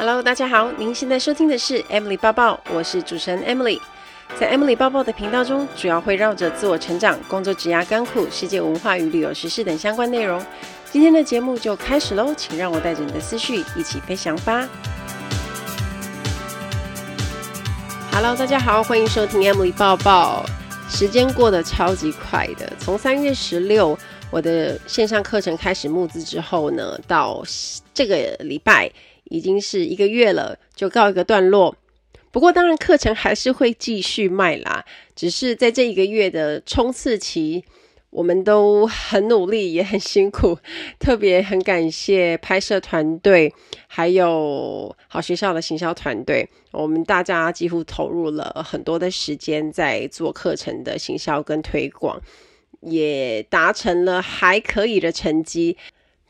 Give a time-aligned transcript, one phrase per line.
[0.00, 3.78] Hello，大家好，您现在收听的是 Emily 抱抱，我是主持人 Emily。
[4.38, 10.42] 在 Emily 抱抱的频道中，主要会绕着自我成长、工作、职涯、甘苦、世界文化与旅游时事等相关内容。
[10.90, 14.66] 今天的节目就开始喽，请让我带着你的思绪一起飞翔吧。
[18.10, 20.46] Hello，大家好，欢迎收听 Emily 抱抱。
[20.88, 23.98] 时间过得超级快的，从三月十六
[24.30, 27.44] 我的线上课程开始募资之后呢，到
[27.92, 28.90] 这个礼拜
[29.30, 31.74] 已经是一个月了，就告一个段落。
[32.30, 34.84] 不过当然课程还是会继续卖啦，
[35.16, 37.64] 只是在这一个月的冲刺期。
[38.10, 40.58] 我们都很努力，也很辛苦，
[40.98, 43.54] 特别很感谢拍摄团队，
[43.86, 46.48] 还有好学校的行销团队。
[46.72, 52.20] 我们大家几乎投入了很多的时间在做课程的行销跟推广，
[52.80, 55.76] 也达成了还可以的成绩。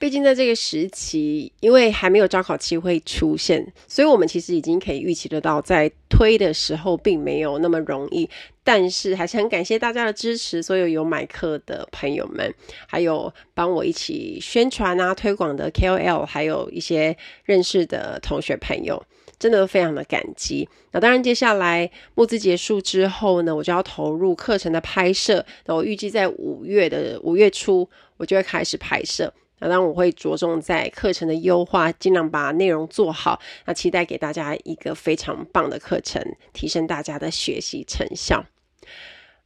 [0.00, 8.28] 毕竟在这个时期，因为还没有招考期会出现，所以我们其实已经可以预期得到，在推的时候并没有那么容易。
[8.64, 12.54] 但是还是很感谢大家的支持，所有有买课的朋友们，
[12.86, 19.04] 还有帮我一起宣传啊、推广的 KOL，还有一些认识的同学朋友，
[19.38, 20.66] 真的非常的感激。
[20.92, 25.44] 那当然，接下来募资结束之后呢，我就要投入课程的拍摄。
[25.66, 29.30] 那我预计在五月的五月初，我就会开始拍摄。
[29.60, 33.40] 那当然我会着重在课程的优化，尽量把内容做好。
[33.66, 36.22] 那期待给大家一个非常棒的课程，
[36.52, 38.44] 提升大家的学习成效。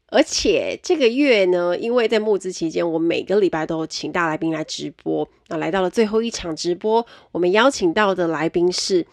[0.09, 5.29] 而且这个月呢，因为在募资期间，我每个礼拜都请大来宾来直播。
[5.49, 9.05] 那来到了最后一场直播，我们邀请到的来宾是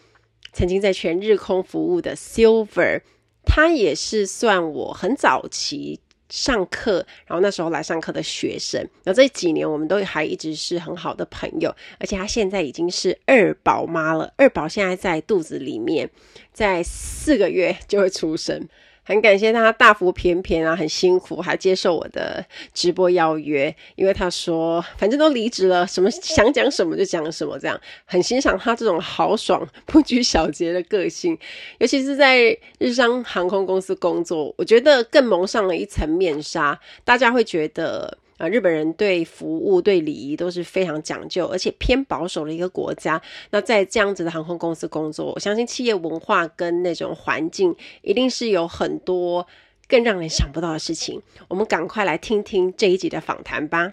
[0.52, 3.00] 曾经在全日空服务的 Silver，
[3.44, 5.98] 他也是算我很早期。
[6.32, 16.08] 上课，然后那时候来上课的学生，然后这几年我们都还一直是很好的朋友，而且她现在已经是二宝妈了，二宝现在在肚子里面，
[16.50, 18.66] 在四个月就会出生。
[19.04, 31.36] 很感谢他大腹便便啊，很辛苦，还接受我的直播邀约，因为他说反正都离职了，什么 想讲什么就讲什么，这样很欣赏他这种豪爽不拘小节的个性，
[31.78, 38.18] 尤其是在日商航空公司工作，我觉得更蒙上了一层面纱，大家会觉得。
[38.38, 43.20] 啊，日本人对服务、对礼仪都是非常讲究，而且偏保守的一个国家。
[43.50, 49.46] 那在这样子的航空公司工作，我相信企业文化跟那种环境，一定是有很多
[49.86, 51.22] 更让人想不到的事情。
[51.48, 53.92] 我们赶快来听听这一集的访谈吧。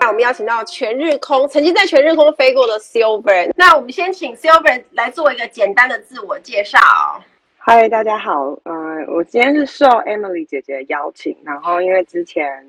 [0.00, 3.52] 那我们邀请到全日空，曾经在全日空飞过的 Silver。
[3.54, 6.78] 那我们先请 Silver 来做一个简单的自我介绍。
[7.62, 12.66] 嗨，大家好，嗯、呃，我今天是受 Emily 姐姐的邀请，然后因为之前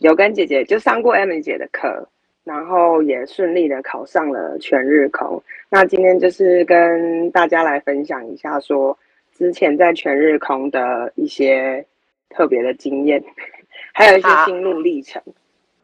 [0.00, 2.04] 有跟姐姐就上过 Emily 姐的课，
[2.42, 5.40] 然后也顺利的考上了全日空。
[5.70, 8.98] 那今天就是跟大家来分享一下，说
[9.32, 11.86] 之前在全日空的一些
[12.28, 13.22] 特别的经验，
[13.94, 15.22] 还有一些心路历程。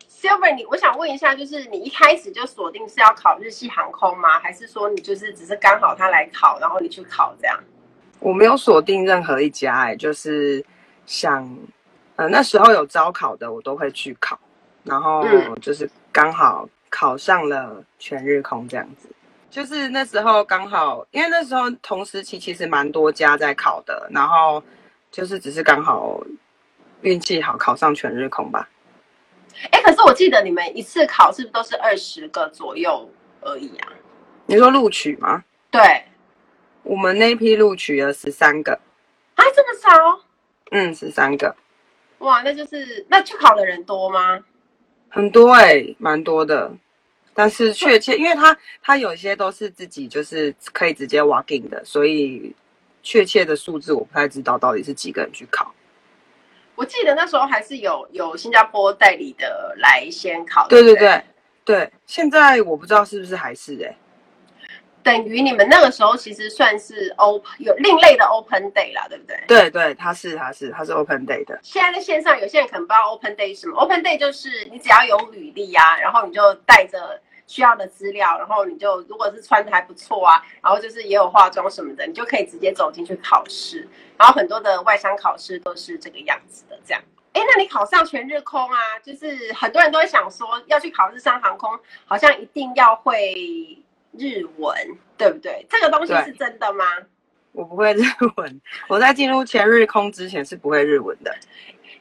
[0.09, 4.41] Silver，你我想问一下，就是你一开始就锁定是要考日系航空吗？
[4.41, 7.57] 还是说你就是只是刚好他来考，然后你去考这样？
[8.21, 10.65] 我没有锁定任何一家，哎，就是
[11.07, 11.49] 想，
[12.17, 14.39] 呃，那时候有招考的，我都会去考，
[14.83, 15.25] 然后
[15.61, 19.09] 就是刚好考上了全日空这样子，
[19.51, 24.63] 就是那时候刚好，因为那时候同时期其实蛮多家在考的，然后
[25.11, 26.21] 就是只是刚好
[27.03, 28.69] 运气好考上全日空吧。
[29.71, 33.09] 哎，可是我记得你们一次考是不是都是二十个左右
[33.41, 33.89] 而已啊？
[34.47, 35.45] 你说录取吗？
[35.71, 36.05] 对。
[36.89, 38.73] 我们那批录取了十三个，
[39.35, 40.21] 啊，这么少？
[40.71, 41.55] 嗯，十三个。
[42.21, 44.41] 哇，那就是那去考的人多吗？
[45.11, 46.73] 很多哎、欸，蛮多的。
[47.35, 52.57] 但是确切，因为他他有些都是自己就是可以直接 walk in 的，所以
[53.03, 55.73] 确切的数字我不太知道到底是几个人去考。
[56.75, 60.67] 我记得那时候还是有有新加坡代理的来先考。
[60.69, 61.23] 对对对
[61.67, 63.97] 对，现在我不知道是不是还是哎、欸。
[65.09, 69.43] 等于你们那个时候其实算是 open 有另类的 open day 啦，对不对？
[69.49, 71.59] 对对，它是他是它是 open day 的。
[71.63, 83.89] 现在在线上有些人可能不知道 open day 是什么，open day 就是你只要有履历啊，然后你就带着需要的资料，然后你就如果是穿的还不错啊，然后就是也有化妆什么的，你就可以直接走进去考试。
[84.19, 87.03] 然后很多的外商考试都是这个样子的，这样。
[87.33, 88.99] 哎，那你考上全日空啊？
[89.03, 93.79] 就是很多人都会想说要去考日商航空，好像一定要会。
[94.19, 94.77] 日文
[95.17, 95.65] 对不对？
[95.71, 96.85] 这个东西是真的吗？
[97.53, 98.03] 我不会日
[98.37, 101.35] 文， 我在进入前日空之前是不会日文的，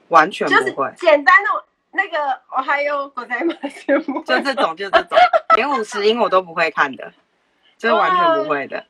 [0.09, 0.61] 完全不会。
[0.61, 1.49] 就是简单的
[1.91, 2.17] 那个，
[2.55, 3.55] 我还有我在吗？
[4.25, 5.17] 就这种，就这种，
[5.55, 7.11] 连五十音我都不会看的。
[7.77, 8.83] 就是完全不会的。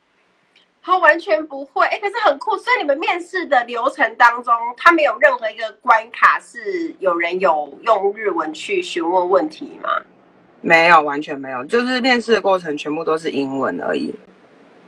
[0.81, 2.57] 他完全不会，哎、欸，可是很酷。
[2.57, 9.89] 所以你们面试的流程当中，他没有任何一个关卡是有人有用日文去询问问题吗？
[10.61, 14.13] 没有，完全没有，就是面试的过程全部都是英文而已，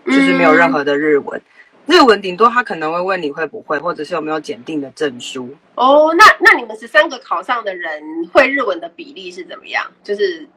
[0.06, 1.42] 就是没有任何的日文。
[1.86, 5.56] 嗯、日文顶多他可能会问你会不会，或者是有没有检定的证书。
[5.76, 8.02] 哦，那那你们十三个考上的人
[8.34, 9.86] 会日文的比例是怎么样？
[10.04, 10.48] 就是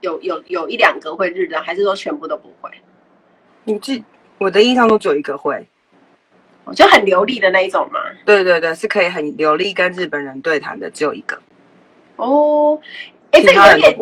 [0.00, 2.70] 有有有一两个会日的，还是说全部都不会？
[3.64, 4.04] 你记。
[4.40, 5.66] 我的印象中只有一个会，
[6.72, 7.98] 就很流利的那一种嘛。
[8.24, 11.36] 对对对，是可以很流利跟日本人对谈的，只有一个。
[12.14, 12.80] 哦，
[13.32, 13.98] 哎，这个有点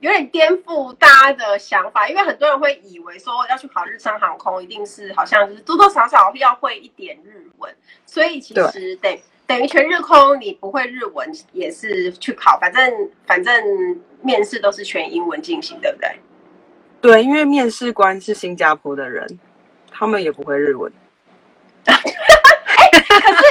[0.00, 7.74] 有点颠覆大家的想法，因为很多人会以为说要去考日商航空，一定是好像就是多多少少要会一点日文，
[8.06, 16.18] 所以其实等等于全日空你不会日文也是去考，反正反正面试都是全英文进行，对不对？
[17.02, 19.38] 对，因为面试官是新加坡的人，
[19.90, 20.92] 他们也不会日文。
[21.84, 23.42] 哎、欸，可是，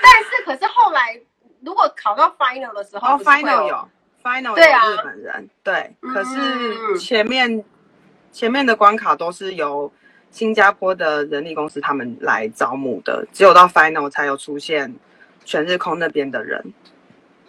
[0.00, 1.20] 但是，可是后来
[1.60, 3.88] 如果考到 final 的时候，哦，final 有
[4.24, 7.64] final 有日本人，对，可是前面、嗯、
[8.32, 9.92] 前面的关卡都是由
[10.30, 14.92] 新加坡的人力公司他们来招募的，只有到 final 才有出现
[15.44, 16.72] 全日空那边的人。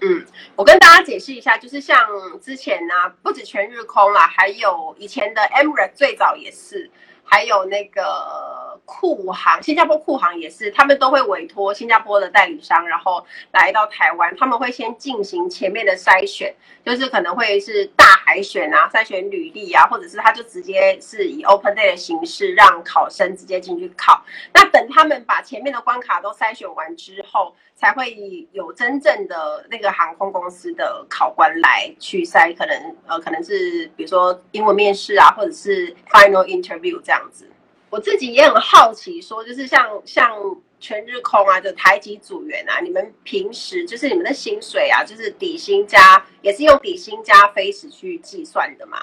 [0.01, 0.25] 嗯，
[0.57, 1.97] 我跟大家解释一下，就是像
[2.41, 6.91] 之前呢、啊，不止全日空啦，还有以前的 Emirates 最早也是。
[7.25, 16.53] 还有那个酷航，新加坡酷航也是，他们都会委托新加坡的代理商，然后来到台湾，他们会先进行前面的筛选，
[16.85, 24.23] 就是可能会是大海选啊，筛选履历啊，或者是他就直接是以 open day 的形式让考生直接进去考。
[24.53, 37.21] 那等他们把前面的关卡都筛选完之后，才会有真正的那个航空公司的考官来去筛，可能呃可能是比如说英文面试啊，或者是 final interview 这样。
[37.31, 37.47] 子，
[37.91, 40.35] 我自己也很好奇，说就是像像
[40.79, 48.97] 全日空啊就台籍组员啊，你们平时就是你们的薪水啊，就是底薪加，也是用底薪加飞时去计算的吗？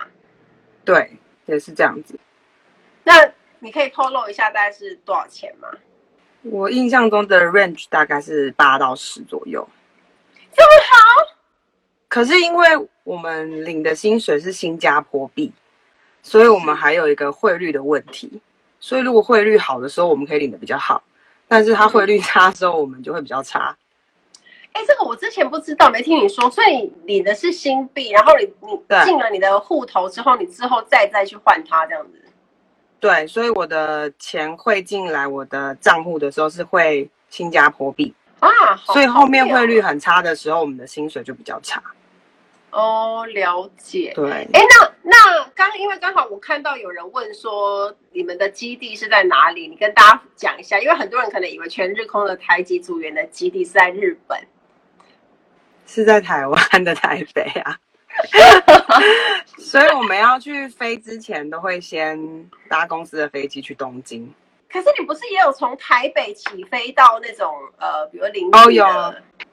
[0.84, 2.18] 对，也是这样子。
[3.04, 3.12] 那
[3.60, 5.68] 你可以透露一下大概是多少钱吗？
[6.42, 9.66] 我印象中的 range 大概是八到十左右。
[10.54, 11.36] 这么好？
[12.08, 12.68] 可是因为
[13.04, 15.52] 我们领的薪水是新加坡币。
[16.24, 18.40] 所以我们还有一个汇率的问题，
[18.78, 21.02] 所以如果汇率好的时候，我们可以领的比较好，
[21.48, 23.76] 但是它汇率差的时候，我们就会比较差。
[24.72, 32.21] 哎、欸，这个我之前不知道，没听你说，所以你领的是新币，然后你你进了你的户头之后，你之后再再去换它这样子。
[33.02, 41.82] 对，所以我的钱汇进来我的账户的时候是汇新加坡币啊，所以后面汇率很差的时候，我们的薪水就比较差。
[42.70, 44.12] 哦，了解。
[44.14, 49.66] 对，哎，那那刚因为刚好我看到有人问说你们的基地是在哪里？
[49.66, 54.38] 你跟大家讲一下，因为很多人可能以为全日空的台籍组员的基地是在日本，
[55.88, 57.80] 是在台湾的台北啊。
[59.58, 62.18] 所以我们要去飞之前，都会先
[62.68, 64.32] 搭公司的飞机去东京。
[64.70, 68.86] 可是你不是也有从台北起飞到那种呃，比如林哦，有。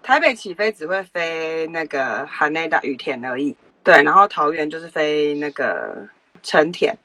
[0.01, 6.07] 台北起飞只会飞那个羽田羽田而已，对，然后桃园就是飞那个
[6.42, 6.98] 成田，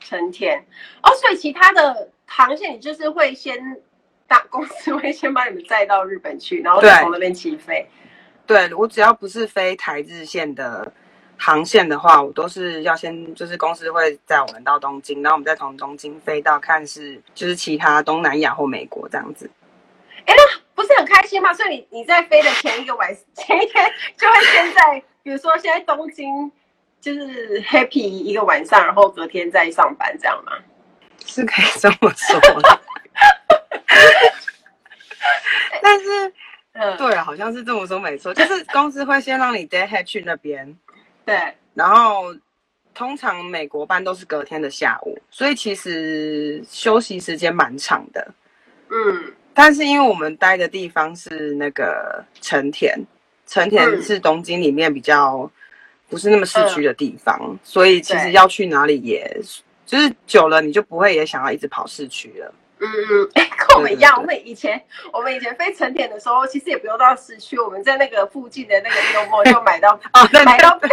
[0.00, 0.58] 成田。
[1.02, 3.76] 哦，所以其他的航线你就是会先
[4.26, 7.86] 大公司 会先把你们载到日本去，然后再从那边起飞。
[8.46, 10.92] 对，我只要不是飞台日线的。
[11.38, 19.50] 航线的话，我都是要先，就是公司会载我们到东京，然后我们再从东京飞到看是就是其他东南亚或美国这样子。
[20.24, 21.52] 哎，那不是很开心吗？
[21.52, 26.52] 所以你你在飞的前一个晚前一天就会先在，比如说现在东京
[27.00, 30.52] 就是 happy 一个晚上，然后隔天再上班这样吗？
[31.26, 32.80] 是可以这么说的，
[35.82, 36.32] 但是，
[36.72, 40.76] 嗯，对，好像是这么说没错，就是公司会先让你 day head 去那边。
[41.24, 42.34] 对，然后
[42.94, 48.26] 通常美国班都是隔天的下午，所以其实休息时间蛮长的。
[48.90, 52.98] 嗯，但是因为我们待的地方是那个成田，
[53.46, 55.50] 成田是东京里面比较
[56.08, 59.40] 不是那么市区的地方，嗯、所以其实要去哪里也
[59.86, 62.54] 就是久了，你就不会也想要一直跑市区了。
[62.82, 70.78] 嗯嗯，哎， 跟我们一样，我们以前我们以前飞成田的时候，其实也不用到市区，我们在那个附近的那个优摩就买到 啊，买到。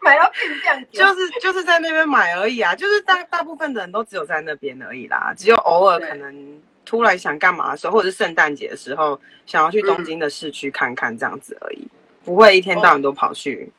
[0.00, 0.60] 买到变
[0.92, 11.88] 这样，就是就是在那边买而已啊，就是大大部分的人都只有在那边而已啦，只有偶尔可能突然想干嘛的时候，或者是圣诞节的时候想要去东京的市区看看这样子而已，
[12.24, 13.72] 不会一天到晚都跑去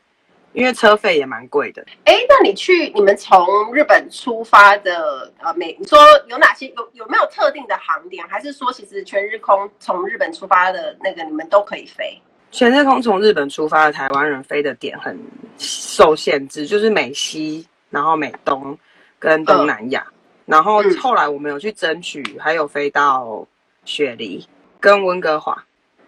[0.53, 1.85] 因为车费也蛮贵的。
[2.05, 12.19] 哎，那你去你们从日本出发的呃，美你说有哪些有有没有特定的航点，还是说其实全日空从日本出发的那个你们都可以飞？
[12.51, 15.17] 全日空从日本出发的台湾人飞的点很
[15.57, 18.77] 受限制，就是美西，然后美东
[19.17, 20.05] 跟东南亚。
[20.09, 20.13] 嗯、
[20.47, 23.47] 然后后来我们有去争取，还有飞到
[23.85, 24.45] 雪梨
[24.81, 25.63] 跟温哥华，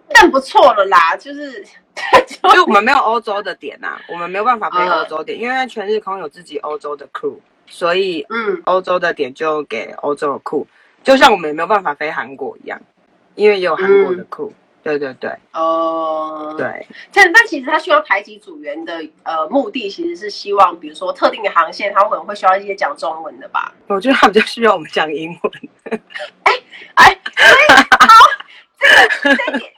[0.09, 1.65] 但不错了啦，就是。
[2.25, 7.35] 就我们没有欧洲的点呐、啊，我们没有办法飞欧洲点，uh, 因为全日空有自己欧洲的 crew，
[7.67, 10.65] 所以嗯，欧洲的点就给欧洲的 crew，
[11.03, 12.81] 就像我们也没有办法飞韩国一样，
[13.35, 23.71] 因为也有韩国的 crew，、嗯、对对对，哦，uh, 对，但但其实他需要台籍组员的呃目的，其实是希望，比如说特定的航线，他可能会需要一些讲中文的吧？
[23.85, 25.99] 我觉得他比较需要我们讲英文。
[26.43, 26.53] 哎
[26.95, 27.19] 哎，
[27.99, 28.07] 好，
[28.79, 29.71] 这个这点。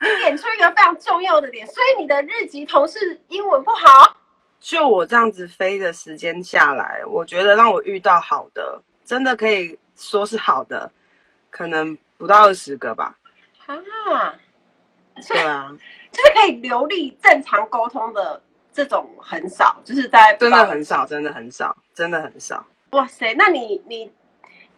[0.00, 4.16] 你点出一个非常重要的点，所以你的日籍同事英文不好。
[4.58, 10.90] 就我这样子飞的时间下来，我觉得让我遇到好的，真的可以说是好的，
[11.50, 13.14] 可能不到二十个吧。
[13.66, 14.34] 啊，
[15.28, 15.70] 对啊，
[16.10, 18.42] 就是可以流利正常沟通的
[18.72, 22.66] 这种很少，就是在真的很少，真的很少，真的很少。
[22.90, 24.10] 哇塞，那你你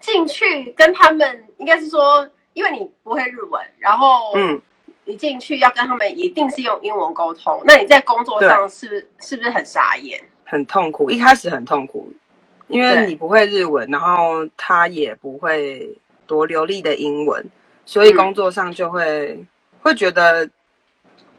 [0.00, 4.60] 进去跟他们，应该是说，因为你不会日文，然后嗯。
[5.04, 10.20] 你进去要跟他们一定是用英文沟通，那你在工作上是不是是不是很傻眼？
[10.44, 12.12] 很痛苦，一开始很痛苦，
[12.68, 15.90] 因为你不会日文，然后他也不会
[16.26, 17.44] 多流利的英文，
[17.84, 19.46] 所以工作上就会、嗯、
[19.80, 20.48] 会觉得，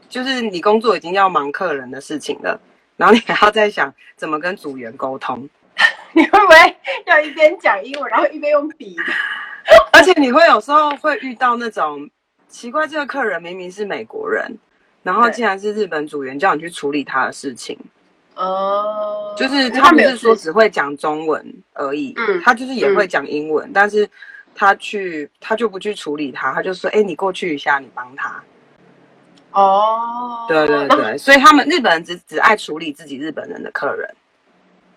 [0.09, 2.59] 就是你工作已经要忙客人的事情了，
[2.97, 5.47] 然后你还要在想怎么跟组员沟通，
[6.11, 8.95] 你会不会要一边讲英文，然后一边用笔？
[9.93, 12.09] 而且你会有时候会遇到那种。
[12.53, 14.55] 奇怪，这个客人明明是美国人，
[15.01, 17.75] 然后竟然是日本组员叫你去处理他的事情。
[18.35, 21.43] 哦，就是他不是说只会讲中文
[21.73, 24.07] 而已，嗯，他就是也会讲英文，嗯，但是
[24.53, 28.41] 他去他就不去处理他，他就说：“哎，你过去一下，你帮他。”
[29.51, 34.07] 哦，对对对， 所以他们日本人只只爱处理自己日本人的客人。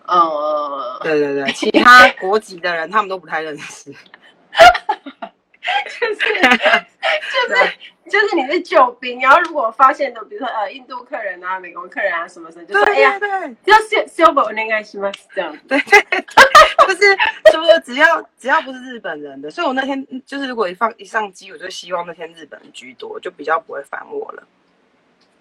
[0.05, 3.91] 哦，对对对， 其他国籍的人他们都不太认识。
[5.99, 6.15] 就是
[7.31, 7.73] 就是
[8.09, 13.19] 就是你是救兵，然后如果发现的，比如说呃印度客人啊、美国客人啊什么什么，就说哎呀，
[13.65, 15.11] 要 silver 应该是吗？
[15.35, 15.91] 这样对，就
[16.95, 17.17] 是
[17.51, 24.43] 说只要只要不是日本人的，所以我那天就是如果一放一上机，我就希望那天日本人居多，就比较不会烦我了。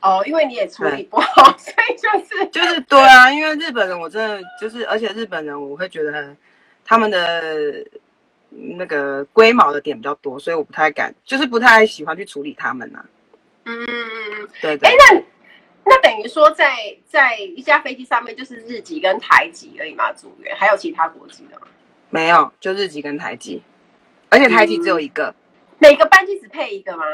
[0.01, 6.37] 哦，因为你也处理不好，所以就是 就是对啊，因为日本人我真的就是，而且日本人我会觉得
[6.85, 7.85] 他们的。
[8.57, 13.05] 那个龟毛的点比较多，所以我不太敢，就是不太喜欢去处理他们呐、啊。
[13.65, 14.89] 嗯嗯嗯嗯，对对。
[14.89, 15.23] 哎，那
[15.85, 16.75] 那等于说在，
[17.07, 21.67] 在在一架飞机上面就是日籍跟台籍而已嘛，组员还有其他国籍的吗？
[22.11, 23.63] 没有，就日籍跟台籍，
[24.31, 25.27] 而且台籍只有一个。
[25.27, 25.35] 嗯、
[25.79, 27.05] 每个班机只配一个吗？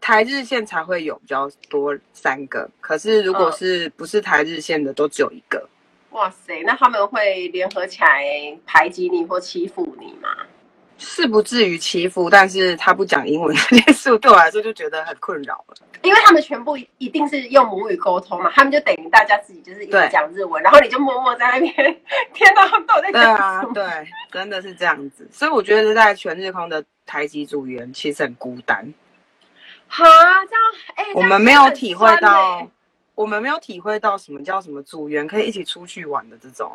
[0.00, 5.68] 台日线才会有比较多三个，可是如果是不是台日线的，都只有一个。
[6.10, 8.24] 哇塞，那他们会联合起来
[8.64, 10.28] 排挤你或欺负你吗？
[10.98, 15.74] 是不至于欺负，但是他不讲英文这件事，对我来说就觉得很困扰了。
[16.02, 21.74] 因为他们全部一定是用母语沟通嘛，他们就等于大家自己就是一直讲日文，然后你就默默在那边
[22.32, 23.22] 天哪他们都在讲。
[23.22, 25.28] 对啊，对，真的是这样子。
[25.32, 28.86] 所以我觉得在全日空的台籍组员其实很孤单。
[29.88, 30.04] 哈，
[30.44, 30.62] 这样，
[30.94, 32.66] 哎、欸，我们没有体会到，
[33.14, 36.72] 我们没有体会到什么叫什么组员可以一起出去玩的这种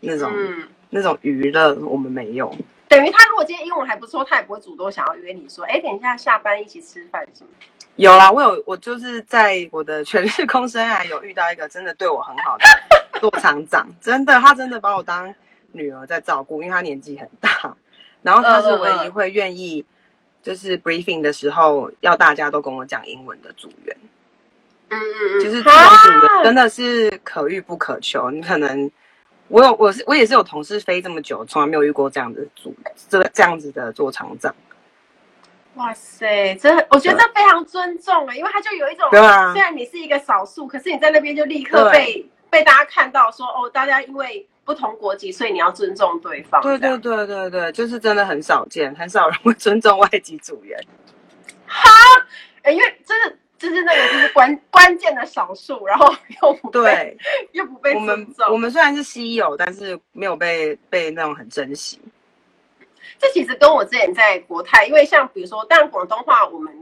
[0.00, 2.54] 那种、嗯、那种娱乐，我们没有。
[2.90, 7.50] 等于他如果今天英文还不错，他也不会主动想要约你说，哎，等一下下班一起吃饭什么？
[7.94, 12.64] 有啦，我有，我就是在我的全日空生涯有遇到一个真的对我很好的
[13.20, 15.32] 座舱长，真的，他真的把我当
[15.70, 17.76] 女儿在照顾，因为他年纪很大，
[18.22, 19.84] 然后他是唯一会愿意
[20.42, 23.96] 就是 briefing 的时候要大家都跟我讲英文的组员。
[24.88, 28.90] 嗯嗯嗯，就是这种组员真的是可遇不可求，你可能。
[29.50, 32.72] 我有，我是我也是有同事飞这么久，从来没有遇过这样的组，
[33.08, 34.54] 这这样子的做厂长。
[35.74, 46.62] 哇塞，这我觉得这非常尊重哎，因为他就有一种，对啊，虽然你是一个少数，可是你在那边就立刻被被大家看到说，哦，大家因为不同国籍，所以你要尊重对方。
[46.62, 50.78] 对对对对对，就是真的很少见，很少人会尊重外籍组员。
[51.66, 51.90] 哈，
[52.62, 53.36] 哎，因为真的。
[53.60, 57.18] 就是那个，就是关关键的少数，然后又不被对，
[57.52, 57.94] 又不被。
[57.94, 62.00] 我们我们虽然是稀有，但是没有被被那种很珍惜。
[63.18, 66.74] 这其实跟我之前在国泰，因为像比如说，当然广东话我们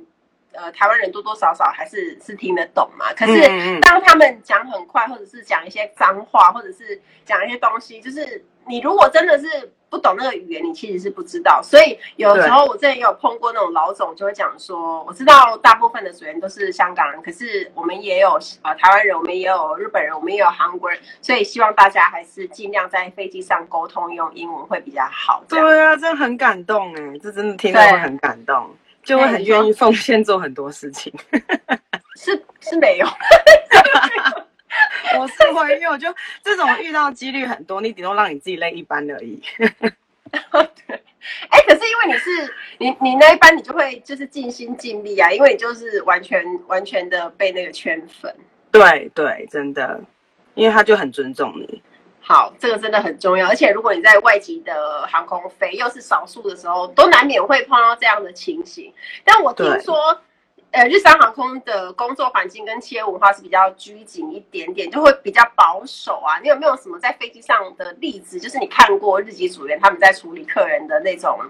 [0.52, 3.12] 呃台湾人多多少少还是是听得懂嘛。
[3.14, 9.72] 可是当他们讲很快，或者是讲一些脏话，或者是讲一些东西，就是你如果真的是。
[9.90, 11.60] 不懂那个语言，你其实是不知道。
[11.62, 25.42] 所以有时候我之前也有碰过那种老总，就会讲说，我知道大部分的组员都是香港人，可是我们也有呃台湾人，我们也有日本人，我们也有韩国人，所以希望大家还是尽量在飞机上沟通用英文会比较好。
[25.48, 31.12] 对啊，这很感动哎，这真的听到会很感动，就会很愿意奉献做很多事情。
[32.16, 33.06] 是是没有。
[35.18, 39.42] 我是会，因为我就这种遇到几率很多，你顶多让你自己累一班而已。
[40.30, 41.02] 对，
[41.48, 48.34] 哎，可是因为你是你你那一班，你就会就是尽心尽力啊，因为你就是完全完全的被那个圈粉。
[48.70, 50.00] 对对，真的，
[50.54, 51.82] 因为他就很尊重你。
[52.20, 58.92] 好，这个真的很重要，而且如果你在外籍的航空飞，又是少数的时候，都难免会碰到这样的情形。
[59.24, 60.20] 但我听说。
[60.70, 66.38] 呃，日商航空的工作环境跟企业文化是比较拘谨一点点，就会比较保守啊。
[66.40, 68.38] 你有没有什么在飞机上的例子？
[68.38, 71.40] 就是你看过日籍组员他们在处理客人的那种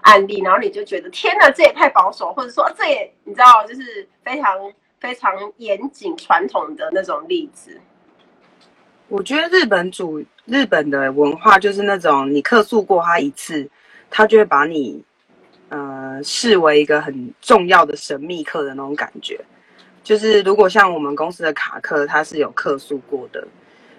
[0.00, 7.80] 案例，然后你就觉得天哪，这也太保守，或者说这也你知道，就是非常非常严谨传统的那种例子。
[9.06, 13.70] 我觉得日本主日本的文化就是那种，你客诉过他一次，
[14.10, 15.04] 他就会把你。
[15.70, 19.40] 呃，视为一个很重要的神秘客的那种感觉，
[20.04, 23.44] 就是如果像我们公司的卡克，他是有客诉过的，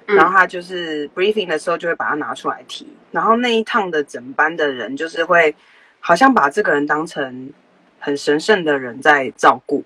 [0.07, 5.53] 嗯，然后他就是 briefing 的时候就会把它拿出来提，然后那一趟的整班的人就是会
[6.00, 7.51] 好像把这个人当成
[8.00, 9.84] 很神圣的人在照顾，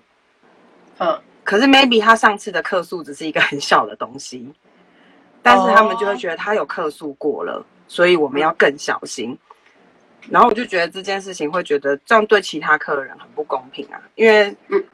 [0.98, 4.46] 嗯，可是 maybe 他上次的客诉只是一个很小的东西，
[5.42, 9.36] 但是他们就会觉得他有客诉过了，所以我们要更小心。
[10.28, 14.84] 然后我就觉得这件事情会觉得这样对其他客人很不公平啊，因为嗯，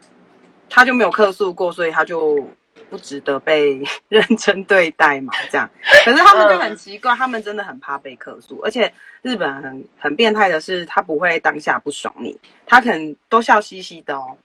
[0.71, 2.49] 他就没有客诉过，所以他就
[2.89, 5.69] 不值得被认真对待嘛，这样。
[6.05, 8.93] 可是他们就很奇怪，他们真的很怕被客诉，而且
[9.23, 14.37] 日本很很变态的是，他不会当下不爽你，他可能都笑嘻嘻的哦，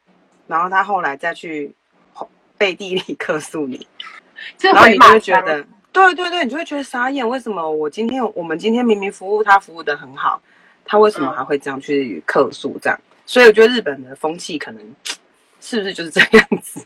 [0.48, 1.72] 然后他后来再去
[2.58, 3.88] 背地里客诉你，
[4.60, 10.42] 然后你就会觉得，对对对，你就会觉得傻眼，为什么我今天我们今天明明服务他服务的很好。
[10.86, 12.78] 他为什么还会这样去客诉？
[12.82, 14.96] 这样，所以我觉得日本的风气可能
[15.60, 16.86] 是不是就是这样子？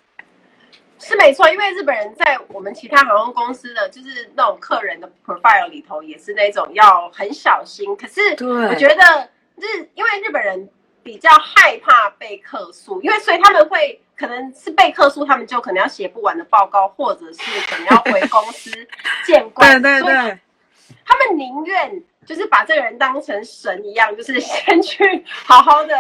[1.00, 7.96] 是没错，因为日本人在我们其他航空公司的就是那种客人的 profile 里头，也是那种要很小心。
[7.96, 10.68] 可是我觉得日，因为日本人
[11.04, 18.72] 比较害怕被客诉，因为所以他们会可能是被客诉，他们就可能要写不完的报告，或者是可能要回公司
[19.28, 19.80] 见官。
[19.82, 20.40] 对对对，
[21.06, 22.04] 他们宁愿。
[22.26, 25.96] 就是把这个人当成神一样，就是先去好好的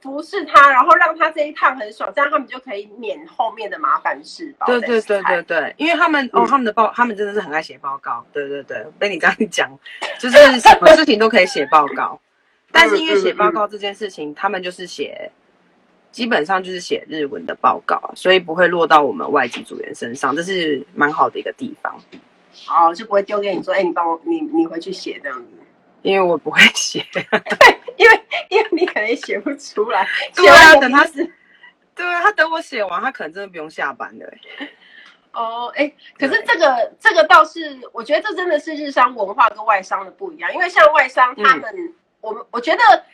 [0.00, 4.54] 服侍他，然后让他这一趟很爽，这样他们就可以免后面的麻烦事。
[4.66, 8.24] 对对对对对，因为他们、嗯、哦，他们的报，他们真的是很爱写报告。
[8.32, 9.70] 对对对，被你这样讲，
[10.18, 12.20] 就是什么事情都可以写报告。
[12.70, 15.30] 但是因为写报告这件事情，他们就是写，
[16.10, 21.96] 基本上就是写日文的报告，所以不会落到我们外籍组员身上，这是蛮好的一个地方。
[22.66, 25.50] 好，就不会丢给你说，哎、欸，你帮我，你你回去写这样子。
[26.02, 27.24] 因为我不会写， 对，
[27.96, 30.06] 因为因为你可能也写不出来。
[30.34, 31.24] 对啊，等他是，
[31.96, 34.26] 对啊，他等我写完，他可能真的不用下班了。
[35.32, 40.52] 哦，哎，可是这个这个倒是，我觉得这真的是日商文化跟外商的不一样。
[40.52, 43.04] 因为像外商，他们，嗯、我们我觉得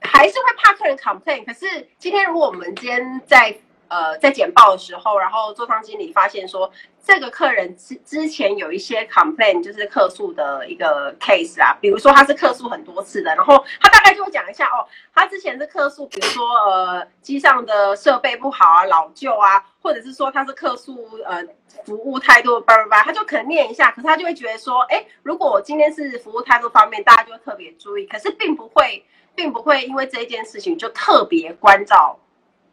[0.00, 1.44] 还是会怕客人 complain。
[1.44, 1.66] 可是
[1.98, 3.54] 今天如果我们今天在。
[3.92, 6.72] 呃，在简报的时候，然后座舱经理发现说，
[7.04, 21.44] 这个客人之之前有一些 complain，就是客诉的一个 case 啊，比如说他是客诉很多次的，然后他大概就会讲一下哦，他之前是客诉，比如说呃机上的设备不好啊、老旧啊，或者是说他是客诉呃
[21.84, 32.18] 服务态度叭叭叭，他就可能念一下，可是他就会觉得说，哎，如果我今天是服务态度方面，大家就特别注意，可是并不会，并不会因为这一件事情就特别关照。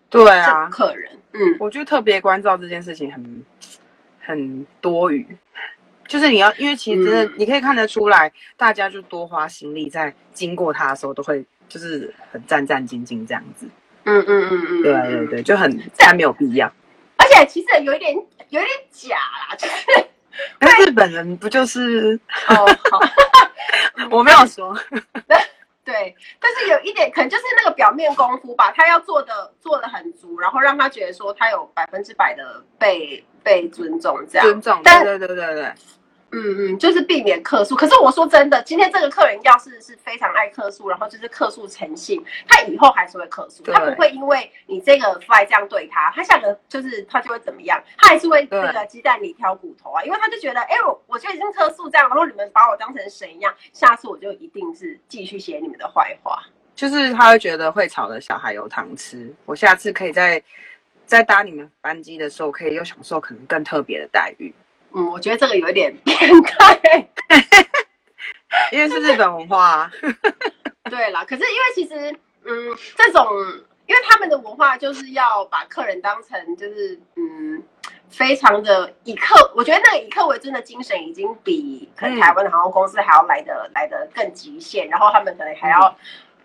[0.10, 3.46] 对啊，客人，嗯，我觉得特别关照这件事情很
[4.20, 5.26] 很多余，
[6.08, 13.68] 就是你要，因为其实真的你可以看得出来，嗯、大家就多花心力在经过他的时候，都会就是很战战兢兢这样子。
[14.06, 16.66] 嗯嗯嗯嗯，对对对，就很但没有必要。
[17.18, 20.08] 而且其实有一点有一点假啦，就是
[20.60, 22.20] 那日本人不就是？
[22.48, 23.00] 哦，好，
[24.10, 24.76] 我没有说。
[25.90, 34.46] 对，但是有一点可能就是那个表面功夫吧，他要做的做的很足，然后让他觉得说他有百分之百的被被尊重这样。
[34.46, 35.74] 尊重，对对对对对。
[36.32, 37.76] 嗯嗯，就是避免客诉。
[37.76, 56.42] 可是我说真的，今天这个客人要是是非常爱客诉，然后就是客诉诚信，他以后还是会客诉，他不会因为你这个 fly 这样对他，他下个就是他就会怎么样，他还是会这个鸡蛋里挑骨头啊，因为他就觉得，哎，我我就已经客诉这样，然后你们把我当成神一样，下次我就一定是继续写你们的坏话。
[56.76, 60.42] 就是他会觉得会吵的小孩有糖吃，我下次可以在
[61.06, 64.54] 在搭你们班机的时候，可以又享受可能更特别的待遇。
[64.94, 67.10] 嗯，我觉得这个有点变态，
[68.72, 69.92] 因为是日本文化啊。
[70.90, 72.12] 对啦，可是因为其实，
[72.46, 73.28] 嗯，这种，
[73.86, 77.62] 因为他们的文化就是要把客人当成就是，嗯，
[78.10, 84.88] 非常的以客，我觉得那个以客为尊的精神，已经比可能台湾的航空公司还要来的、嗯、来的更极限。
[84.90, 85.96] 然后他们可能还要，嗯、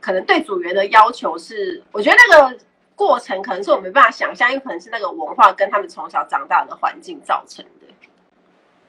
[0.01, 2.59] 可能对组员的要求是，我觉得那个
[2.95, 7.84] 过程可能是我没办法想象，因为可能是那个文化跟他们从小长大的环境造成的。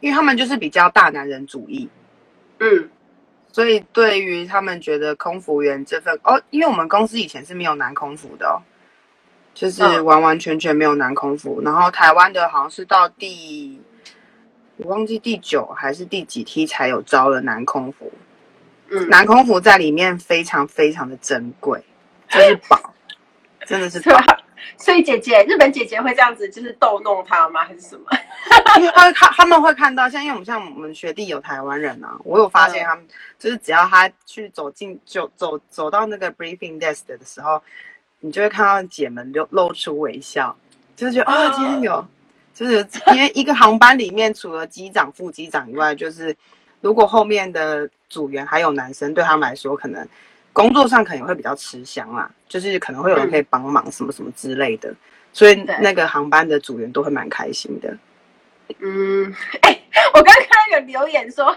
[0.05, 1.89] 因为他们就是比较大男人主义，
[2.59, 2.87] 嗯，
[3.51, 8.61] 所以对于他们觉得空服员这份哦，因为我们公司以前是没有男空服的哦，
[9.55, 11.59] 就是完完全全没有男空服。
[11.59, 13.81] 嗯、然后台湾的好像是到第
[14.77, 18.13] 我忘记第九还是第几梯才有招了男空服，
[18.89, 21.83] 嗯，男空服在里面非常非常的珍贵，
[22.29, 22.93] 就是宝，
[23.65, 24.19] 真的是宝。
[24.77, 27.63] 所以姐姐，日本姐姐会这样子，就是逗弄他吗？
[27.63, 28.05] 还是什么？
[28.77, 37.61] 因为他他他们会看到，像因为我们像我们学弟有台湾人啊，我有发现他们，嗯、就是只要他去走进就走走到那个 briefing desk 的时候，
[38.19, 40.55] 你就会看到姐们露露出微笑，
[40.95, 42.07] 就是觉得啊、哦，今天有，
[42.53, 46.35] 就是因为一个航班里面除了机长、副机长以外，就是
[46.81, 50.07] 如果后面的组员还有男生，对他们来说可能。
[50.55, 54.97] 工作上可能会比较吃香啦，就是可能会有人可以帮忙什么什么之类的，嗯、
[55.33, 57.97] 所以那个航班的组员都会蛮开心的。
[58.79, 59.81] 嗯， 哎、欸，
[60.13, 61.53] 我刚刚看到有留言说，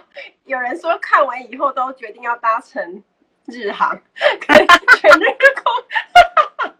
[0.47, 3.01] 有人说看完以后都决定要搭乘
[3.47, 5.25] 日航， 全日
[5.63, 6.75] 空。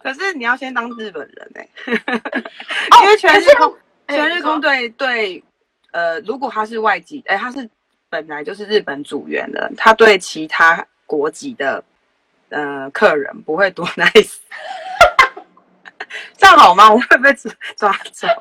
[0.00, 2.42] 可是你要先当日本人哎、欸，
[3.02, 5.42] 因为全日空，欸、全日空对对，
[5.90, 7.68] 呃，如果他是外籍，哎、欸，他是
[8.08, 10.86] 本来就是日本组员的，他对其他。
[11.08, 11.82] 国籍的
[12.50, 14.36] 呃客人不会多 nice，
[16.36, 16.92] 这样好吗？
[16.92, 17.32] 我会不会
[17.74, 18.28] 抓走？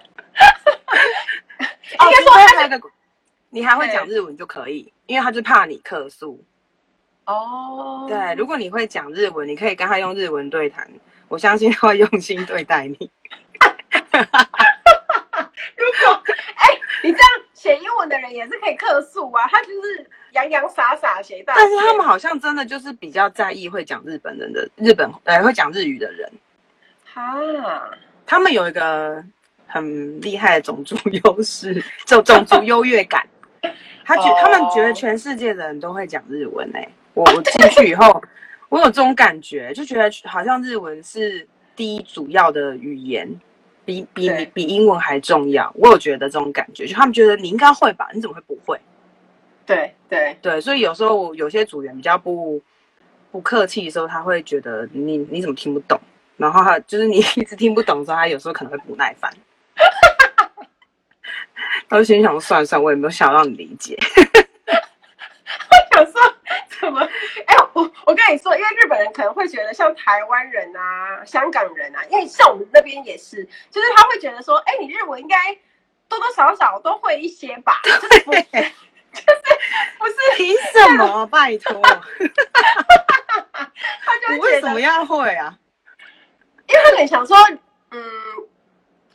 [1.58, 2.90] 应该说他那个，
[3.50, 6.44] 你还会讲日文就可以，因为他就怕你客诉。
[7.26, 10.90] 哦，对，如果你会讲日文，你可以跟他用日文对谈，
[11.30, 12.98] 我相信他会用心对待你。
[15.78, 16.24] 如果
[16.56, 17.28] 哎，你这样
[17.68, 20.10] 写英文的人也是可以客诉啊，他就是。
[20.34, 26.30] 洋洋洒洒写大，但是他们好像真的就是比较在意会讲日本人的日本呃会讲日语的人，
[27.12, 27.34] 哈，
[28.24, 29.24] 他们有一个
[29.66, 33.26] 很厉害的种族 优势，种种族优越感。
[34.06, 38.22] 他觉他们觉得全世界的人都会讲日文哎、欸，我我进去以后，
[38.70, 43.28] 我有这种感觉，就觉得好像日文是第一主要的语言，
[43.88, 45.71] 比比比英文还重要。
[45.76, 48.78] 我有觉得这种感觉，就他们觉得你应该会吧，你怎么会不会？
[49.65, 52.62] 对对对，所以有时候有些组员比较不
[53.32, 55.97] 不客气的时候，他会觉得你你怎么听不懂，
[56.36, 59.32] 然后他就是你 一直听不懂的时候，他有时候可能会不耐烦。
[61.89, 63.97] 他就心想算了算了，我也没有想让你理解。
[64.67, 66.27] 我想说
[66.88, 67.02] 怎么？
[67.45, 75.38] 哎，我我跟你说，因为日本人可能会觉得像台湾人啊、香港人啊，因为像我们那边也是，就是他会觉得说，哎，你日文应该
[76.08, 77.82] 多多少少都会一些吧？
[77.84, 78.32] 就是不。
[79.17, 79.41] 就是
[79.97, 81.26] 不是凭什么？
[81.26, 81.97] 拜托， 他
[84.21, 85.58] 就你为什么要会啊？
[86.67, 87.36] 因为他很想说，
[87.89, 88.04] 嗯，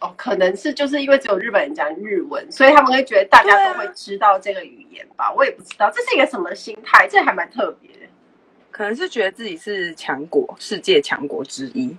[0.03, 5.27] 哦，可能是就是因为只有日本人讲日文，所以他们会觉得大家都会知道这个语言吧？
[5.27, 8.07] 啊、我也不知道这是一个什么心态，这还蛮特别的。
[8.71, 11.97] 可能是觉得自己是强国，世界强国之一。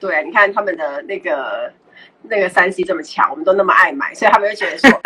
[0.00, 1.72] 对啊，你看他们的那个
[2.22, 4.90] 那个三 C 这么强，我们都那么爱买，所以他们会觉得说。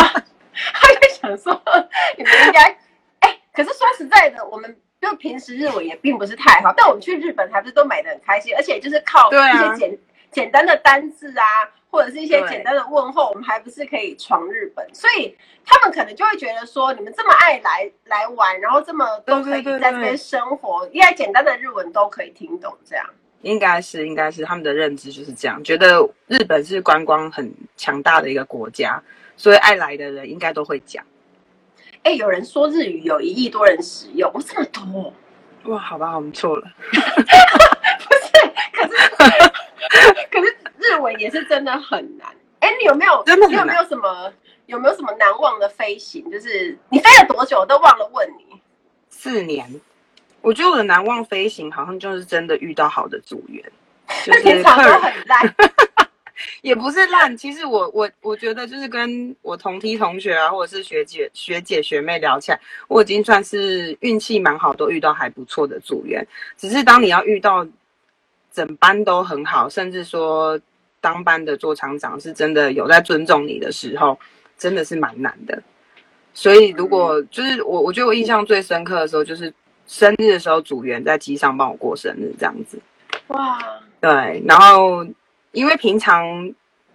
[0.54, 1.62] 他就想说，
[2.18, 2.60] 你们应该，
[3.20, 9.96] 哎、欸，可是说实在的，我们就平时日文也并不是太好，但我们去日本还不是都买的很开心，而且就是靠一些简、啊、
[10.30, 11.44] 简单的单字啊，
[11.92, 23.06] 或者是一些简单的问候，我们还不是可以闯日本，所以他们可能就会觉得说，你们这么爱来来玩，然后这么都可以在这边生活，应该简单的日文都可以听懂，这样
[23.42, 29.02] 应该是应该是他们的认知就是这样，觉得日本是观光很强大的一个国家。
[29.34, 31.02] 所以爱来的人应该都会讲。
[32.04, 35.12] 哎、欸，有人说日语有一亿多人使用，哇，这么多！
[35.64, 36.70] 哇，好吧，我们错了。
[36.92, 38.30] 不是，
[38.72, 38.92] 可是
[40.30, 42.28] 可是日文也是真的很难。
[42.60, 43.22] 哎、欸，你有没有？
[43.24, 43.46] 真的。
[43.48, 44.32] 你有没有什么
[44.66, 46.30] 有没有什么难忘的飞行？
[46.30, 48.60] 就是你飞了多久，我都忘了问你。
[49.08, 49.80] 四年，
[50.40, 53.64] 我觉得我的难忘飞行好像就是真的遇到好的组员，
[54.24, 55.54] 就是常都很烂，
[56.62, 57.36] 也不是烂。
[57.36, 66.26] 其实我我我觉得就是跟我同梯同学啊，或者是学姐学姐学妹聊起来，我已经算是运气蛮好，都遇到还不错的组员。
[66.56, 67.66] 只是当你要遇到
[68.52, 70.58] 整班都很好，甚至说
[71.02, 74.18] 当班的做厂长是真的有在尊重你的时候，
[74.56, 75.62] 真的是蛮难的。
[76.32, 79.52] 所以，如果就是我，我觉得我印象最深刻的时候，就是
[79.86, 82.80] 生日的时候，组员在机上帮我过生日，这样子。
[83.26, 83.58] 哇，
[84.00, 84.42] 对。
[84.46, 85.04] 然后，
[85.50, 86.24] 因为平常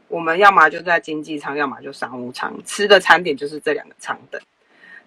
[0.08, 4.41] 我们要么就在经济舱，要么就商务舱，吃的餐点就是这两个舱等。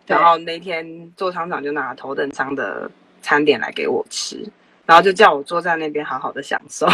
[0.07, 2.91] 然后那天做厂长就拿头等舱的
[3.23, 4.45] 餐点来给我吃，
[4.85, 6.87] 然后就叫我坐在那边好好的享受，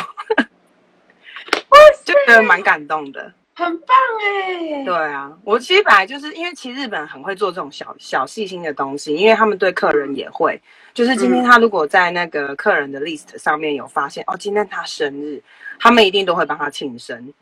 [2.05, 3.33] 就觉得蛮感动的。
[3.59, 4.85] 很棒哎！
[4.85, 10.61] 对啊，我其实本来就是因为其实日本很会做这种小小细心的东西，因为他们对客人也会，
[10.93, 15.43] 就是今天他如果在那个客人的 list 上面有发现、嗯、哦，今天他生日，
[15.79, 17.33] 他们一定都会帮他庆生，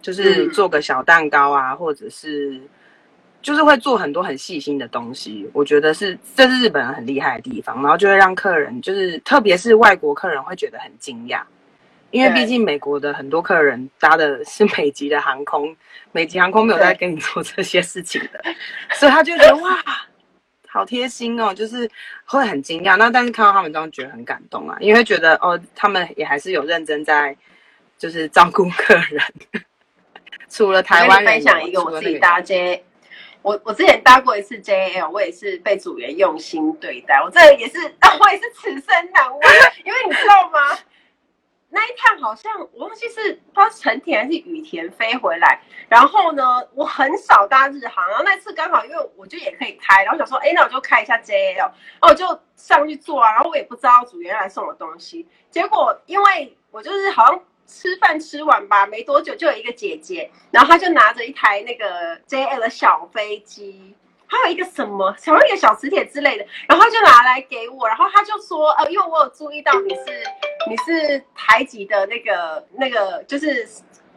[0.00, 2.58] 就是做个小蛋糕啊，嗯、或者是
[3.42, 5.46] 就是会做很多很细心的东西。
[5.52, 11.42] 我觉得是这是日本人很厉害的地方，然后就会让客人就是特别是外国客人会觉得很惊讶。
[12.10, 15.74] 因为毕竟美国的很多客人搭的是美籍的航空，
[16.12, 18.42] 美籍航空没有在跟你做这些事情的，
[18.94, 19.78] 所以他就觉得哇，
[20.68, 21.88] 好贴心哦，就是
[22.24, 22.96] 会很惊讶。
[22.96, 27.36] 那但是看到他们这样觉得很感动啊，因为觉得哦，他们也还是有认真在，
[27.96, 29.22] 就是照顾客人。
[30.48, 32.84] 除了台湾人，分享一个我自己搭 J，
[33.40, 37.78] 我我之前搭过一次 JAL，我也是被组员用心对待，我这也是，
[38.20, 39.40] 我也是此生难忘，
[39.84, 40.76] 因为你知道吗？
[41.72, 51.68] 那一趟好像我忘记是不知道成田还是羽田飞回来，然后呢，我很少搭日航，然后那次刚好因为我就也可以开，然后想说，哎，那我就开一下 JL，然
[52.00, 63.94] 后我就上去坐啊，然后我也不知道组员来送我东西，结果因为我就是好像吃饭吃完吧，没多久就有一个姐姐，然后她就拿着一台那个 JL 的小飞机。
[64.30, 70.04] 还有一个什么，想要一个小磁铁之类的，然后就拿来给我，然后他就说，呃，因为我有注意到你是
[70.68, 73.66] 你是台籍的那个那个就是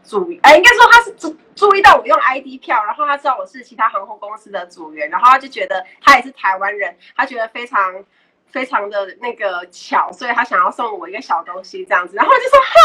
[0.04, 8.06] 组，哎，应该说他是注注意到我用 ID 票，然后他知道我是其他航空公司的组员，然后他就觉得他也是台湾人，他觉得非常
[8.52, 12.76] 非常的那个巧，所以他想要送我一个小东西这样子，然后就说哈，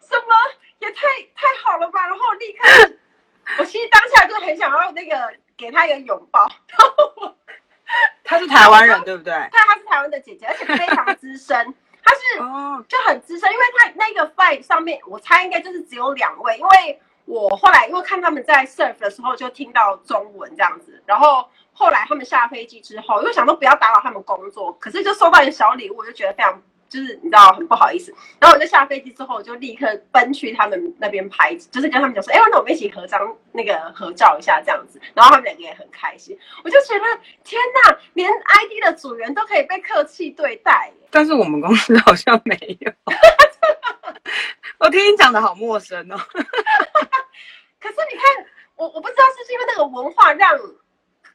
[0.00, 0.34] 什么
[0.78, 2.94] 也太太好了吧，然后立刻，
[3.58, 5.34] 我其实当下就很想要那个。
[5.56, 6.50] 给他一个拥抱，
[8.24, 9.32] 他是台湾人对不对？
[9.32, 11.74] 对，他是台湾的姐姐，而且非常资深。
[12.04, 12.20] 他是
[12.88, 16.58] 就很资深，因为他那个 flight 上面，我猜应该就是只有两位。
[16.58, 21.00] 因为我后来因为看他们在 surf 的时候，就听到中文这样子。
[21.06, 26.60] 然后后来他们下飞机之后，因为想说不要打扰他们工作，可是就收到一个小礼物，我就觉得非常。
[26.92, 37.04] 就是你知道很不好意思，然后我就下飞机之后，我就立刻奔去他们那边拍，就是跟他们讲说，哎，那我们一起合张那个合照一下这样子，然后他们两个也很开心，我就觉得
[37.42, 42.92] 天哪，连 ID 的组员都可以被客气对待，但是我们公司好像没有，
[44.78, 46.16] 我听你讲的好陌生哦，
[47.80, 50.50] 可是你看，我我不知道是不是因为那个文化让。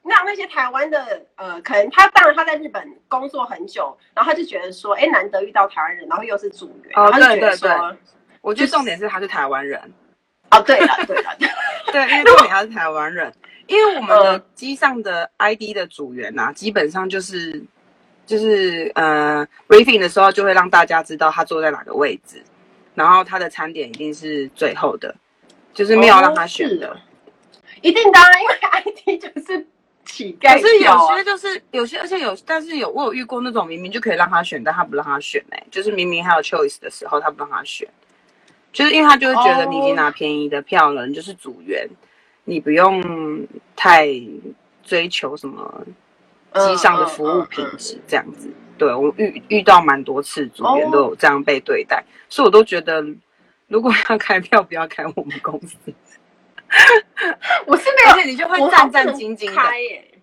[0.08, 7.98] 让那些台湾的，呃，可能他当然他在日本工作很久，然后他就觉得说，哎，难得遇到台湾人，然后又是组员，哦、然后他就觉得说，
[8.42, 9.80] 我觉得重点是他是台湾人。
[10.50, 11.30] 哦，对了，对了，
[11.92, 13.34] 对，因为重点他是台湾人，
[13.68, 17.62] 因为我们的机上的 ID 的组员呐、啊，基本上就是
[18.26, 22.42] 就是呃 briefing 的时候就会让大家知道他坐在哪个位置，
[22.96, 25.14] 然后他的餐点一定是最后的，
[25.74, 26.98] 就是没有让他选的，哦、
[27.82, 28.56] 一定的、啊，因为
[29.18, 29.68] ID 就是。
[30.08, 37.88] 乞丐、啊、可是有些就是有些，而且有，但是有我有遇过那种明明就可以让他选，但他不让他选哎、欸，就是明明还有 choice 的时候，他不让他选，
[38.72, 41.10] 就是因为他就会觉得你已经拿便宜的票了，oh.
[41.10, 41.88] 你就是组员，
[42.46, 44.08] 你不用太
[44.84, 45.86] 追求什么
[46.54, 48.48] 机上的服务品质这样子。
[48.48, 48.78] Uh, uh, uh, uh.
[48.78, 52.06] 对我遇遇到蛮多次组员都有这样被对待，oh.
[52.30, 53.06] 所以我都觉得
[53.68, 55.76] 如果要开票，不要开我们公司。
[57.66, 59.56] 我是没有，而且你就会战战兢兢的。
[59.56, 60.20] 开耶，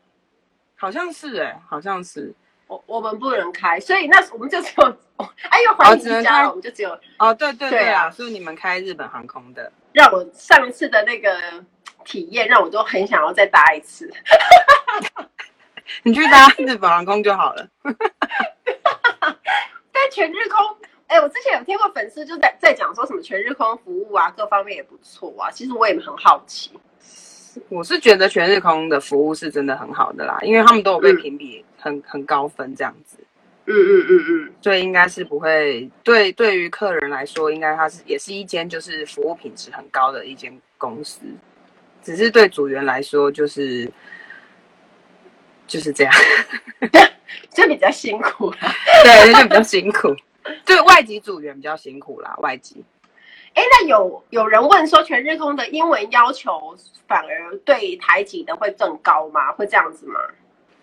[0.76, 2.34] 好像是哎，好像是。
[2.66, 4.84] 我我们不能开，所以那我们就只有
[5.50, 11.38] 哎呦，环球家了，我们就只有哦，对对对啊，所以你们开日本航空的，让我上次的那个
[12.04, 14.10] 体验让我都很想要再搭一次，
[16.02, 17.68] 你去搭日本航空就好了，
[19.92, 20.76] 但全日空。
[21.06, 25.50] 哎、欸，我之前有听过粉丝就在在讲说什么全日空服务啊，各方面也不错啊。
[25.50, 26.70] 其实我也很好奇，
[27.68, 33.18] 我是觉得全日空的服务是真的很好的啦，因为他们都有被评比很、嗯、很高分这样子。
[33.66, 41.20] 嗯嗯嗯嗯，所以应该是不会对对于客人来说，应该它是也是一间就是服务品质很高的一间公司，
[42.02, 43.90] 只是对组员来说就是
[45.66, 46.12] 就是这样，
[47.54, 48.58] 就比较辛苦了。
[49.02, 50.14] 对，就比较辛苦。
[50.64, 52.84] 对 外籍组员比较辛苦啦，外籍。
[53.54, 56.76] 哎，那有有人问说，全日空的英文要求
[57.06, 59.52] 反而对台籍的会更高吗？
[59.52, 60.18] 会这样子吗？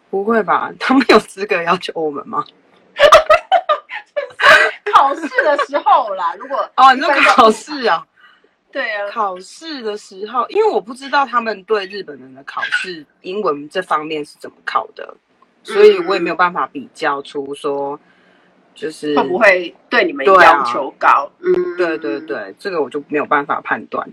[0.10, 0.72] 不会吧？
[0.80, 2.46] 他们有资格要求我们吗？
[4.94, 8.06] 考试的时候啦，如果哦，你说考试啊？
[8.72, 15.14] 对啊，考试的时候，因为我不知道他们对日本人的考试英文这方面是怎么考的，
[15.64, 18.00] 所以我也没有办法比较出说，
[18.74, 21.08] 就是会不会对你们要求高？
[21.08, 24.08] 啊、嗯，对对对，这个我就没有办法判断。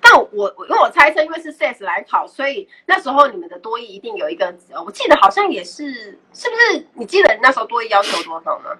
[0.00, 4.52] 但我因为我猜测，因为是 SAS 来考，所以那时候你们的多一一定有一个，
[4.84, 6.86] 我记得好像也是，是不是？
[6.94, 8.70] 你记得你那时候多一要求多少呢？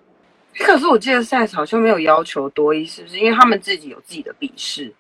[0.59, 3.18] 可是我记得 SAS 好像没有要求多一，是不是？
[3.18, 4.92] 因为他们自己有自己的笔试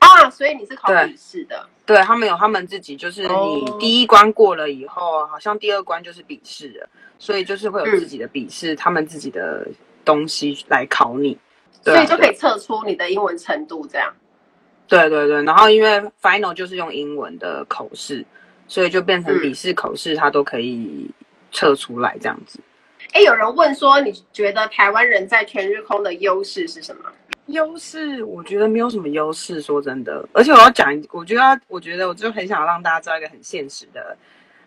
[0.00, 1.66] 啊，所以你是考笔试的。
[1.86, 9.66] 对，他们有他们自己，就是你第一关过了以后，好像第二关就是笔试了，所以就是会有自己的笔试，嗯、他们自己的
[10.04, 11.38] 东西来考你，
[11.82, 14.12] 所以就可以测出你的英文程度这样。
[14.86, 18.24] 对对对，然后因为 final 就是用英文的口试，
[18.68, 21.10] 所以就变成笔试、口试，它都可以
[21.52, 22.60] 测出来这样子。
[23.12, 27.02] 哎，有人问说，你觉得台湾人在全日空的优势是什么？
[27.52, 30.26] 优势，我觉得没有什么优势，说真的。
[30.32, 34.16] 而且我要讲，我觉得，我觉得，我就很想让大家知道一个很现实的，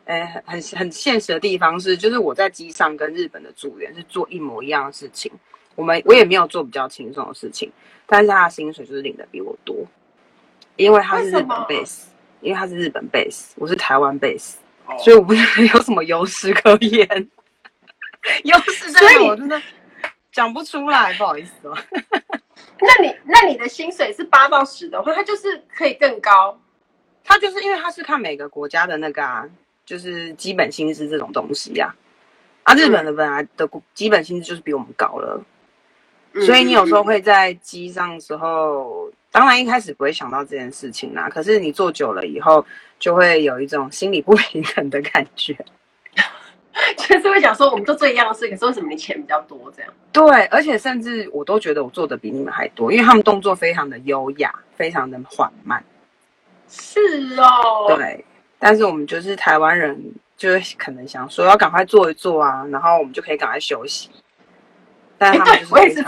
[0.06, 5.32] 哎，很很很现实的地方是，就是我在机上跟日本的组员是做一模一样的事情，
[5.76, 7.72] 我们我也没有做比较轻松的事情，
[8.06, 9.76] 但是他的薪水就是领的比我多，
[10.76, 12.04] 因为他是日本 base，
[12.42, 14.54] 因为他是日本 base，我是台湾 base，
[15.00, 17.30] 所以我不觉得有什么优势可言。
[18.46, 19.24] 优势在哪？
[19.26, 19.62] 我真的
[20.32, 21.78] 讲不出来，不好意思哦。
[22.80, 26.60] 那你那你的薪水是八到十的话，它就是可以更高。
[27.24, 29.46] 它就是因为它是看每个国家的那个啊，
[29.86, 31.94] 就是基本薪资这种东西呀。
[32.64, 35.42] 啊，日本的本来的基本薪资就是比我们高了，
[36.46, 41.30] 所以你有时候会在机上的时候，当然一开始不会想到这件事情啦。
[41.30, 42.66] 可是你做久了以后，
[43.00, 45.54] 就会有一种心理不平衡的感觉。
[46.98, 49.72] 就是会想说，我们都做一样的事，可是为什么你钱比较多？
[49.76, 55.84] 这样对，而且甚至我都觉得我做的比你们还多，因为他们动作非常的优雅，非常的缓慢。
[56.68, 57.00] 是
[57.38, 58.26] 哦，对。
[58.58, 64.10] 但是我们就是台湾人，就是可能想说要赶快做一做啊，然后我们就可以赶快休息。
[65.18, 66.06] 但他们就是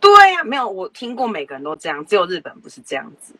[0.00, 3.34] 对呀、啊，没有我听过每个人都这样，只有日本不是这样子。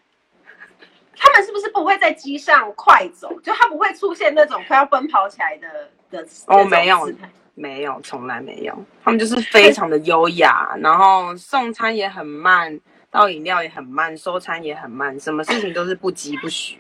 [1.16, 3.38] 他们是不是不会在机上快走？
[3.40, 7.12] 就他不会出现那种快要奔跑起来的的哦，没有，
[7.54, 8.76] 没有，从来没有。
[9.02, 16.78] 他们就是非常的优雅，然后送餐也很慢，倒饮料也很慢，收餐也很慢，什么事情都是不疾不徐。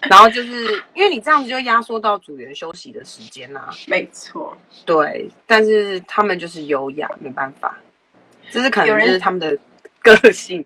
[0.08, 3.74] 然后就是因为你这样子就压缩到组员休息的时间啦、啊。
[3.86, 7.76] 没错，对，但是他们就是优雅，没办法，
[8.50, 9.58] 这是可能就是他们的
[10.00, 10.64] 个性。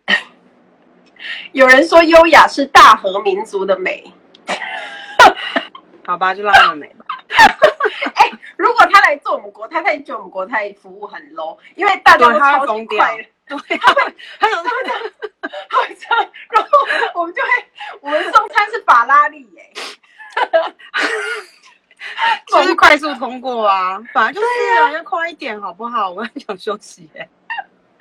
[1.53, 4.13] 有人说优雅是大和民族的美，
[6.07, 7.05] 好吧，就让他们美吧。
[8.15, 13.79] 哎、欸，如果他来做我们国泰，他觉得我们国泰服务很 low，因为大家都超级快，对，他会，
[14.39, 15.01] 他有他会这样，
[15.69, 16.69] 他会这样，然后
[17.15, 17.49] 我们就会，
[18.01, 19.73] 我们送餐是法拉利耶，
[22.49, 26.11] 就是快速通过啊，反正就是啊，要快一点好不好？
[26.11, 27.29] 我很想休息耶。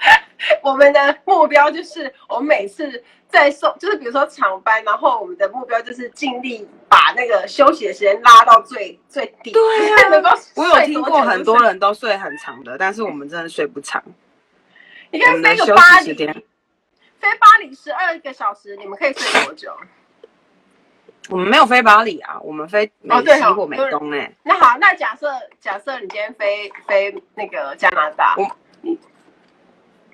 [0.62, 9.52] 我们的目标就是，我们每次在送，就是比如说长班，然后我们的目标就是尽力把那个休息的时间拉到最最低。
[9.52, 9.62] 对
[10.22, 14.04] 啊， 我有听过很多人都睡很长的，但是我们真的睡不长。
[15.12, 19.72] 你看飞个巴黎，飞巴黎十二个小时，你们可以睡多久？
[21.30, 24.30] 我们没有飞巴黎啊，我们飞美西或美东哎。
[24.44, 28.36] 那好，那假设假设你今天飞飞那个加拿大。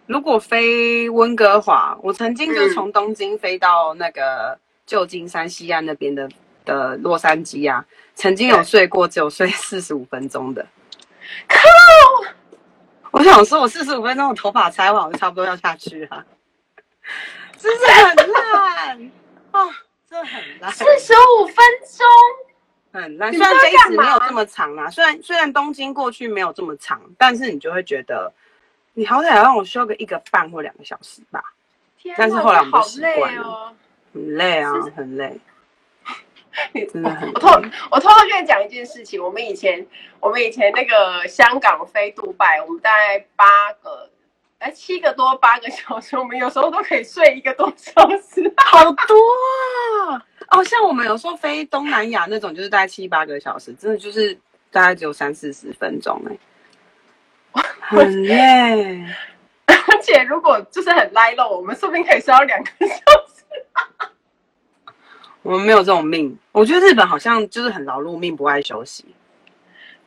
[0.10, 6.28] 如果飞温哥华，我曾经就从东京飞到那个旧金山西岸那边的
[6.66, 7.86] 的洛杉矶啊，
[8.16, 10.66] 曾经有睡过，只有睡四十五分钟的。
[11.48, 11.60] 靠！
[13.12, 16.26] 我想说，我四十五分钟，我头发拆完，我就差不多要下去 了。
[17.56, 19.12] 真是很烂
[19.52, 19.70] 啊！
[20.10, 20.72] 这很烂。
[20.72, 21.56] 四十五分
[21.96, 23.32] 钟，很烂。
[23.32, 28.34] 虽然飞时没有这么长啊，虽然虽然东京过去没有这么长，但是你就会觉得。
[29.00, 31.42] 你好歹让我休个一个半或两个小时吧，
[32.18, 33.74] 但是后来我们习惯了，
[34.14, 35.40] 很累啊，很累。
[36.92, 37.48] 真的很我偷
[37.92, 39.88] 我偷偷跟你讲一件事情，我们以前
[40.20, 44.10] 我们以前那个香港飞杜拜，我们大概八个
[44.58, 49.16] 哎七个多八个小时，我们有时候都可以睡一个多小时， 好多
[50.12, 50.22] 啊！
[50.50, 54.38] 哦，像我们有时候飞东南亚那种，就是大概七八个小时，真的就是
[54.70, 56.38] 大概只有三四十分钟哎，
[57.82, 59.06] 很累。
[59.66, 63.44] 而且如果就是很赖漏，我们说不定可以睡到两个小时。
[65.42, 69.06] 我们没有这种命，我觉得日本好像就是很劳碌命，不爱休息，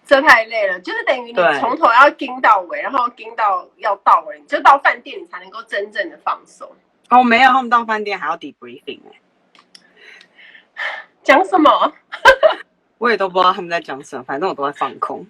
[0.07, 6.70] 这太累了，就是等于你从头要盯到尾，然后盯到要到尾，你就到饭店你才能够真正的放松。
[7.09, 9.20] 哦，没有，他们到饭店还要 debriefing 哎，
[11.22, 11.93] 讲什么？
[13.03, 15.26] 我也都不知道他们在讲什么，反正我都在放空，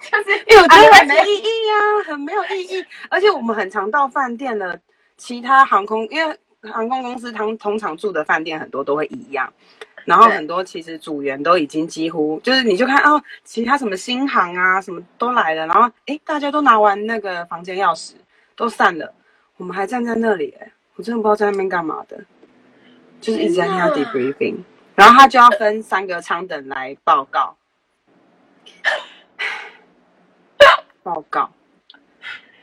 [0.00, 4.80] 就是因为我觉得很没意义啊，很没有意义，而且我们很常到饭店的
[5.16, 6.36] 其他航空，因为。
[6.60, 9.50] 航空公司通通常住的饭店很多都会一样，
[10.04, 18.14] 然后很多其实组员都已经几乎就是你就看哦，其他什么新航啊什么都来了，然后哎大家都拿完那个房间钥匙
[18.56, 19.14] 都散了，
[19.56, 22.18] 我们还站在那里哎，我真的不知道在那边干嘛的，
[23.20, 24.56] 就是一直在听他 debriefing，
[24.98, 27.56] 然后他就要分三个舱等来报告，
[31.04, 31.48] 报告。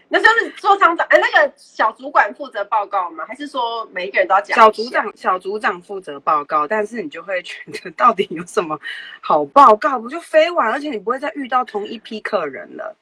[0.09, 3.25] 那就是做舱长，哎，那个小主管负责报告吗？
[3.25, 4.53] 还是说每一个人都要讲？
[4.53, 8.77] 小组长，小组长负责报告，但是你就会觉得到底有什么
[9.21, 9.97] 好报告？
[9.97, 12.97] 不就飞完，而且你不会再遇到同一批客人了。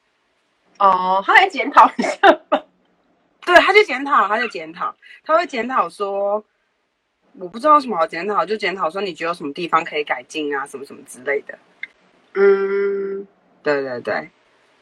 [0.78, 2.62] 哦，他来检讨一下吧。
[3.40, 6.44] 对，他就检讨，他就检讨，他会检讨说，
[7.38, 11.58] 我不知道什么好检讨，就检讨说你觉得有什么地方可以改进啊，什么什么之类的。
[12.34, 13.26] 嗯，
[13.62, 14.30] 对对对。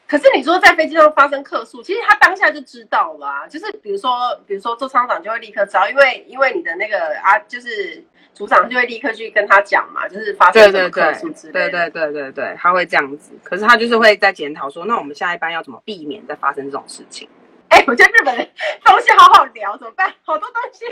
[0.07, 3.47] 可是你说在飞机上发生客诉，其实他当下就知道了啊。
[3.47, 4.11] 就是比如说，
[4.45, 11.69] 比如说做舱长就会立刻知道，因为因为你的那个啊，就是组长就会立刻去跟他讲嘛，就是发生什么客诉之类的。
[11.71, 13.31] 对对对对对，他会这样子。
[13.43, 17.27] 可是他就是会在检讨说，那我们下一班要怎么避免再发生这种事情？
[17.73, 18.47] 哎、欸，我觉得日本人
[18.85, 20.13] 东西好好聊，怎么办？
[20.21, 20.85] 好多东西，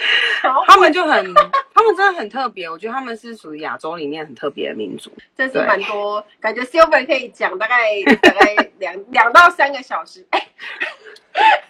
[0.66, 1.32] 他们就很，
[1.76, 2.68] 他们真的很特别。
[2.68, 6.64] 我觉得他们是属于亚洲里面很特别的民族，真是蛮多感觉。
[6.64, 10.26] Silver 可以讲大概大概两两到三个小时。
[10.32, 11.64] 哎、欸，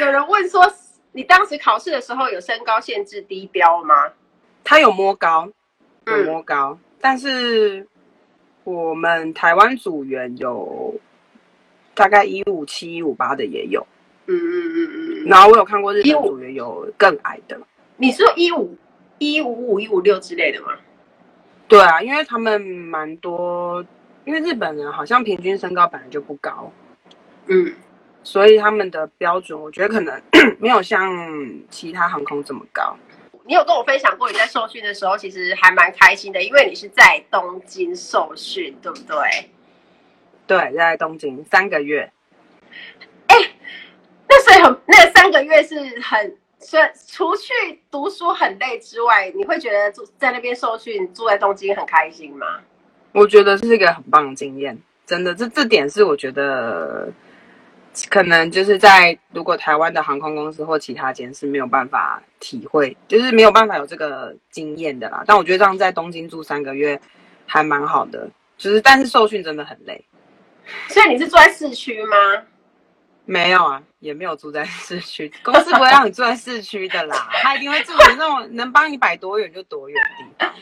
[0.00, 0.68] 有人问说，
[1.12, 4.10] 你当时考试的时候有身高限制低标吗？
[4.64, 5.48] 他有摸高，
[6.06, 7.86] 有摸高，嗯、但是
[8.64, 10.92] 我们台湾组员有
[11.94, 13.86] 大概一五七、一五八的也有。
[14.26, 14.90] 嗯嗯嗯
[15.24, 17.58] 嗯，然后我有看过日本组员有更矮的。
[17.96, 18.76] 你说一五
[19.18, 20.72] 一五五一五六之类的吗？
[21.68, 23.84] 对啊，因为他们蛮多，
[24.24, 26.70] 因为日本人好像平均身高本来就不高，
[27.46, 27.72] 嗯，
[28.22, 30.20] 所以他们的标准我觉得可能
[30.60, 31.10] 没有像
[31.70, 32.96] 其他航空这么高。
[33.46, 39.50] 你有跟我分享过你在受训的时候，其实还蛮开心的，因为你是在东京受训，对不对？
[40.46, 42.10] 对，在东京三个月。
[44.46, 47.52] 那所以很，那三个月是很，所以除去
[47.90, 52.46] 读书很累之外，你会觉得住在那边受训，住在东京很开心吗？
[53.12, 54.76] 我觉得是一个很棒的经验，
[55.06, 57.08] 真的，这这点是我觉得
[58.10, 65.22] 可能就是在如果台湾的航空公司或其他间是没有办法体会，就是没有办法有这个经验的啦。
[65.26, 67.00] 但我觉得这样在东京住三个月
[67.46, 68.28] 还蛮好的，
[68.58, 70.04] 就是但是受训真的很累。
[70.88, 72.16] 所以你是住在市区吗？
[73.26, 80.54] 没有啊，也没有住在市区，公司不会让你住在市区的啦， 他一定会住在那种能帮你摆多远就多远的地方。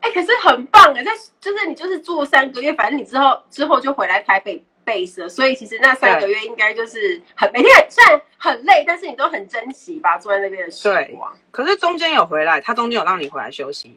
[0.00, 11.32] 哎、欸，可是很棒哎，但就是你就是住三个月，反正你之后之后就回来台北 base 了，所以其实那三个月应该就是很每天虽然很累，但是你都很珍惜吧，住在那边的时光。
[11.52, 13.96] 可是中间有回来，他中间有让你回来休息，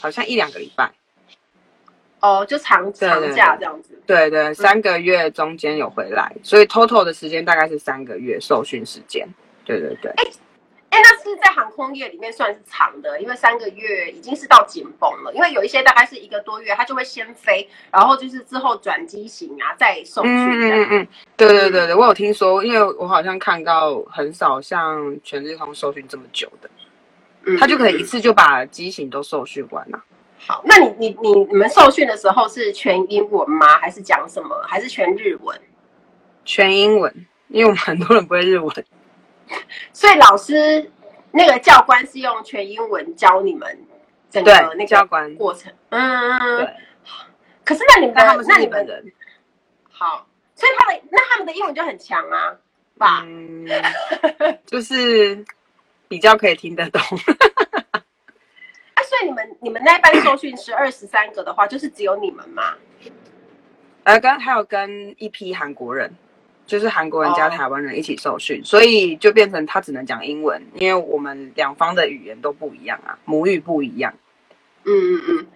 [0.00, 0.88] 好像一两个礼拜。
[2.22, 4.00] 哦，就长长假这样子。
[4.06, 9.28] 对对，三个月中间有回来，嗯、所以 total 的时间大概是三个月受训时间。
[9.64, 10.10] 对对对。
[10.12, 10.24] 哎
[10.90, 15.32] 哎，那是在航空业里面算是长的，因为三个月已经是到紧绷了。
[15.32, 20.30] 因为有一些大概是一个多月，他就会先飞，然后就是之后转机型啊，再受训。
[20.30, 21.08] 嗯嗯嗯。
[21.34, 26.68] 对对对对，我有听说，因为我好像看到很少像全日空受训这么久的，
[27.46, 30.04] 嗯、他就可以一次就把机型都受训完了。
[30.44, 33.78] 好，那你你你你们受训的时候是全英文吗？
[33.78, 34.60] 还是讲什么？
[34.66, 35.60] 还是全日文？
[36.44, 38.84] 全英文，因为我们很多人不会日文，
[39.92, 40.90] 所以老师
[41.30, 43.86] 那个教官是用全英文教你们
[44.30, 45.72] 整个那个教官过程。
[45.90, 46.58] 嗯嗯。
[46.58, 46.74] 对。
[47.64, 49.12] 可是那你们他们那你们人，
[49.88, 50.26] 好，
[50.56, 52.56] 所以他们那他们的英文就很强啊，
[52.98, 53.22] 吧？
[53.24, 53.64] 嗯，
[54.66, 55.44] 就是
[56.08, 57.00] 比较可以听得懂。
[59.62, 59.80] 你们。
[59.84, 62.74] 那班受训是二十三个的话，就是只有你们吗？
[64.04, 66.12] 呃，跟还有跟一批韩国人，
[66.66, 68.66] 就是韩国人加台湾人一起受训，oh.
[68.66, 74.12] 所以就变成他只能讲英文，因为我们两方的语言都不一样啊，母语不一样。
[74.84, 75.46] 嗯嗯嗯，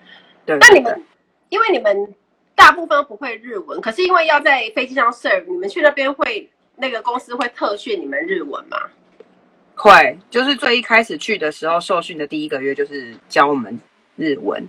[0.45, 0.59] 对。
[0.61, 1.03] 那你们，
[1.49, 2.15] 因为你们
[2.55, 8.79] 大部分不会日文，可是因为要在飞机上 serve，你们去那边会那个公司会特训你们日文吗？
[9.75, 13.79] 会，就是最一开始去的时候受训的第一个月就是教我们
[14.17, 14.69] 日文，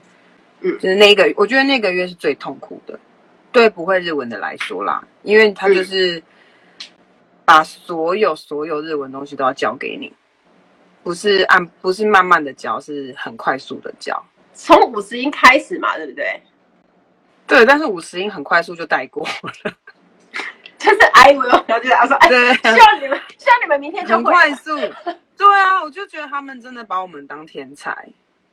[0.62, 3.00] 嗯，就是那个，我觉得那个月是最痛苦的。
[3.50, 6.22] 对不会日文的来说啦，因为他就是
[7.44, 10.14] 把所有所有日文东西都要教给你，
[11.02, 14.24] 不是按不是慢慢的教，是很快速的教。
[14.54, 16.40] 从五十音开始嘛，对不对？
[17.48, 19.72] 对，但是五十音很快速就带过了，
[20.78, 24.78] 就是 I will，然后就他说，哎，对，希望你们希望你们明天就会很快速。
[25.36, 28.08] 对啊，我就觉得他们真的把我们当天才。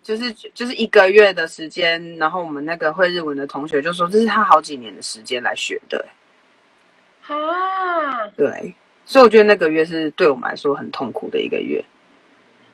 [0.04, 6.06] 就是就是一个月的时间，然后我们那个会日文的同学就说，这是他好几年的时间来学的。
[7.26, 8.74] 啊，对，
[9.06, 11.82] 所以我觉得那个月是对我们来说很痛苦的一个月。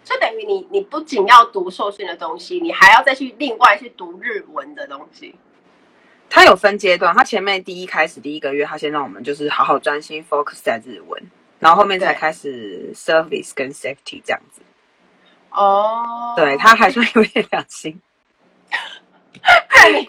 [0.02, 5.36] 就等于你，你不仅要读受训的东西，你还要再去另外去读日文的东西。
[6.28, 11.22] 他有分阶段，他前面第一开始第一个月，他先让我们就是好好专心 focus 在日文，
[11.60, 14.62] 然后后面才开始 service 跟 safety 这样子。
[15.50, 18.00] 哦，对，他还算有点良心，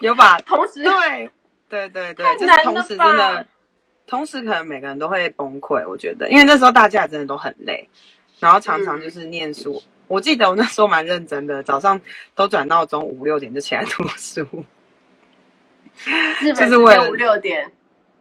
[0.00, 1.30] 有把 同时对
[1.68, 3.46] 对对对，就是同时真的，
[4.06, 7.88] 同时可能每个人都会崩溃，我觉得，因为那时候大家真的都很累，
[8.38, 9.82] 然后常常就是念书。
[9.84, 12.00] 嗯、我记得我那时候蛮认真的，早上
[12.34, 14.46] 都转闹钟五六点就起来读书，
[16.44, 17.70] 就是为了五六点。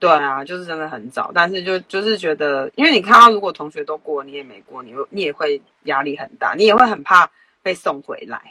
[0.01, 7.29] 对啊，就是真的很早，但是就就是觉得，因为你看到如果同学都过，你也没过，你你也会压力很大，你也会很怕
[7.61, 8.41] 被送回来。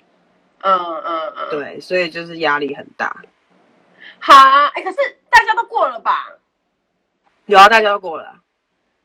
[0.61, 3.17] 嗯嗯嗯，对，所以就是压力很大。
[4.21, 4.33] 好，
[4.75, 4.99] 哎，可是
[5.29, 6.29] 大家都过了吧？
[7.47, 8.33] 有啊，大家都过了，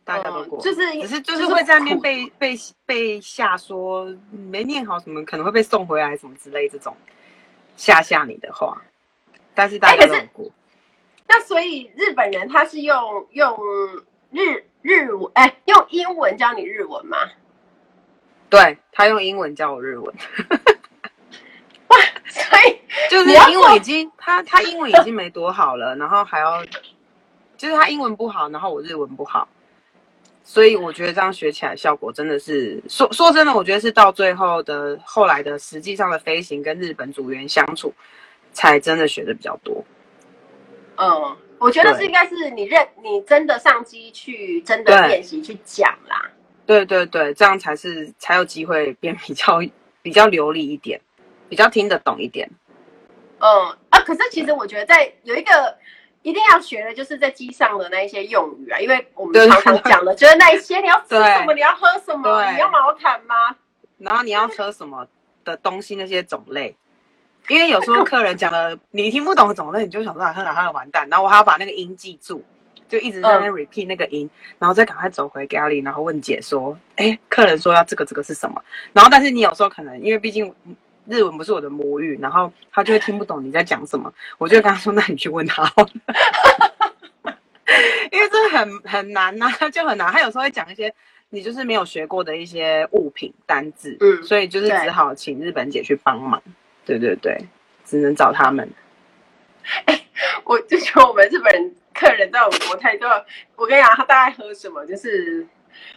[0.03, 6.95] 大家都过，就是只是就是会在那边被被被吓说没念好什么，可能会被送回来什么之类这种
[7.75, 8.79] 吓吓你的话，
[9.55, 10.51] 但是大家都过。
[11.27, 13.57] 那所以日本人他是用用
[14.31, 17.17] 日日文哎，用英文教你日文吗？
[18.49, 20.05] 对，他用英文教我日文。
[21.87, 21.97] 哇，
[22.27, 26.63] 所以 就是英文已经他他英文已经没多好了，然后还要
[27.57, 29.47] 就是他英文不好，然后我日文不好，
[30.43, 37.93] 所以我觉得这样学起来效果真的是说说真的，我觉得是到最后的后来的实际上的飞行跟日本组员相处，
[38.53, 39.83] 才真的学的比较多。
[40.97, 46.31] 嗯，我觉得是应该是你认你真的上机去真的练习去讲啦。
[46.65, 49.61] 对对对，这样才是才有机会变比较
[50.01, 50.99] 比较流利一点，
[51.49, 52.49] 比较听得懂一点。
[53.39, 55.77] 嗯啊，可是其实我觉得在有一个
[56.21, 63.35] 一定要学的，就是在机上的那一些用语啊，因为我们常常讲的，就是那一些你要吃什么，你要喝什么，你要毛毯吗？
[63.97, 65.07] 然后你要喝什么
[65.43, 66.75] 的东西，那些种类。
[67.47, 72.43] 因为有时候客人讲了你听不懂怎么，的你就想说他哪他的完蛋，然后我还要把那个音记住，
[72.89, 78.61] 就一直在那 repeat 那个音，嗯、然后再赶快走回 galley，然后问姐说，哎，客人说要这个这个是什么？
[78.93, 80.51] 然后但是你有时候可能因为毕竟
[81.07, 85.89] 日文不是我的母语，然后他就会听不懂你在讲什么，我就跟他说，那你去问他好了，
[88.11, 90.11] 因为这很很难呐、啊，就很难。
[90.11, 90.91] 他有时候会讲一些
[91.29, 96.41] 你就是没有学过的一些物品单字，嗯，所以就是只好请日本姐去帮忙。
[96.85, 97.35] 对对对，
[97.83, 98.71] 只能找他们。
[99.85, 99.99] 哎，
[100.43, 103.07] 我就说我们日本人客人在我们国泰都，
[103.55, 104.85] 我跟你讲，他大概喝什么？
[104.85, 105.47] 就是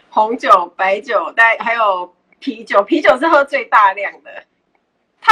[0.09, 2.81] 红酒、白酒，大还有啤酒。
[2.83, 4.43] 啤酒是喝最大量的。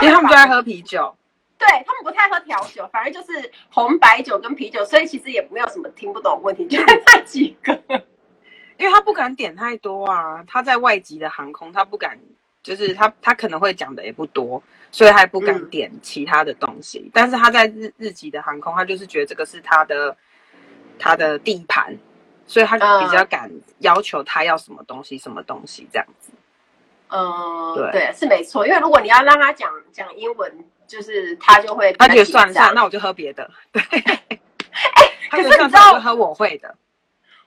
[0.01, 1.15] 因为他们最爱喝啤酒。
[1.57, 7.73] 对，他们不太喝调酒，反而就是红白酒跟啤酒，所以其实也没有什么听不懂问题，就那几个。
[8.77, 12.19] 因为他不敢点太多啊，他在外籍的航空，他不敢。
[12.67, 14.61] 就是他，他可能会讲的也不多，
[14.91, 16.99] 所以他也不敢点其他的东西。
[17.05, 20.17] 嗯、但是他在日日籍的航空，他就是觉得这个是他的
[20.99, 21.95] 他的地盘，
[22.45, 23.49] 所以他就比较敢
[23.79, 26.31] 要求他要什么东西，什么东西这样子。
[27.09, 28.67] 嗯，对，对，是没错。
[28.67, 33.49] 因为如果你要让他讲讲英文，就是他就会他觉得算了算了，那我就喝别的。
[33.71, 36.75] 对， 哎、欸，可是你知道，喝我会的。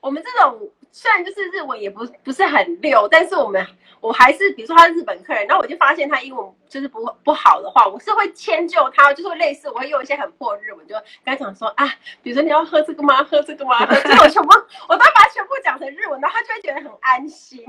[0.00, 3.66] 我们这种虽然就是日文也不不是很溜，但是我们。
[4.02, 11.86] 我还是比如说他是日本客人，然后我就发现他英文就是不不好的话，我是会迁就他，就是会类似我会用一些很破日文，就跟他讲说啊，
[12.22, 13.22] 比如说你要喝这个吗？
[13.22, 13.84] 喝这个吗？
[13.84, 14.48] 这种全部
[14.88, 17.62] 我都把它全部讲成日文，然后他就会觉得很安心。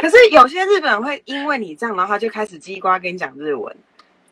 [0.00, 3.76] 可是有些日本人会因为你这样，然后他就开始叽呱跟你讲日文，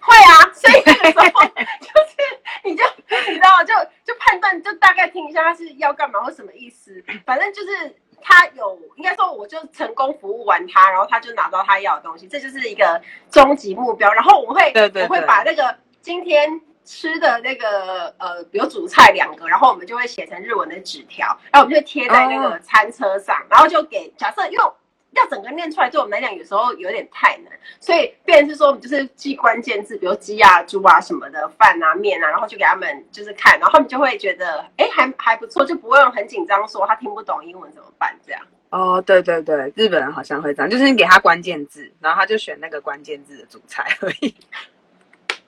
[0.00, 1.44] 会啊，所以那个时候
[1.78, 2.21] 就是
[2.64, 2.84] 你就
[3.28, 13.00] 你知道就就判断就大概听一下他是要干嘛或什么意思，反正就是他有应该说我就成功服务完他，然后他就拿到他要的东西，这就是一个
[13.30, 14.12] 终极目标。
[14.12, 16.60] 然后我会对对对我会把那个今天。
[16.84, 23.52] 吃的那个呃，比如主菜两个，然后我们就会写成日文的纸条，然后我们就贴在那个餐车上，oh.
[23.52, 24.64] 然后就给假设，因为
[25.12, 38.42] 要整个念出来对我们来讲有时候有点太难，所以变成是说我们就是记关键字，比如鸡啊、猪啊什么的饭啊、面啊，然后就给他们就是看，然后他们就会觉得哎还还不错，就不用很紧张说他听不懂英文怎么办这样。
[38.70, 44.34] 哦，oh, 对对对，日本人好像会这样，就是你给他关键字，然后他就选那个关键字的主菜而已。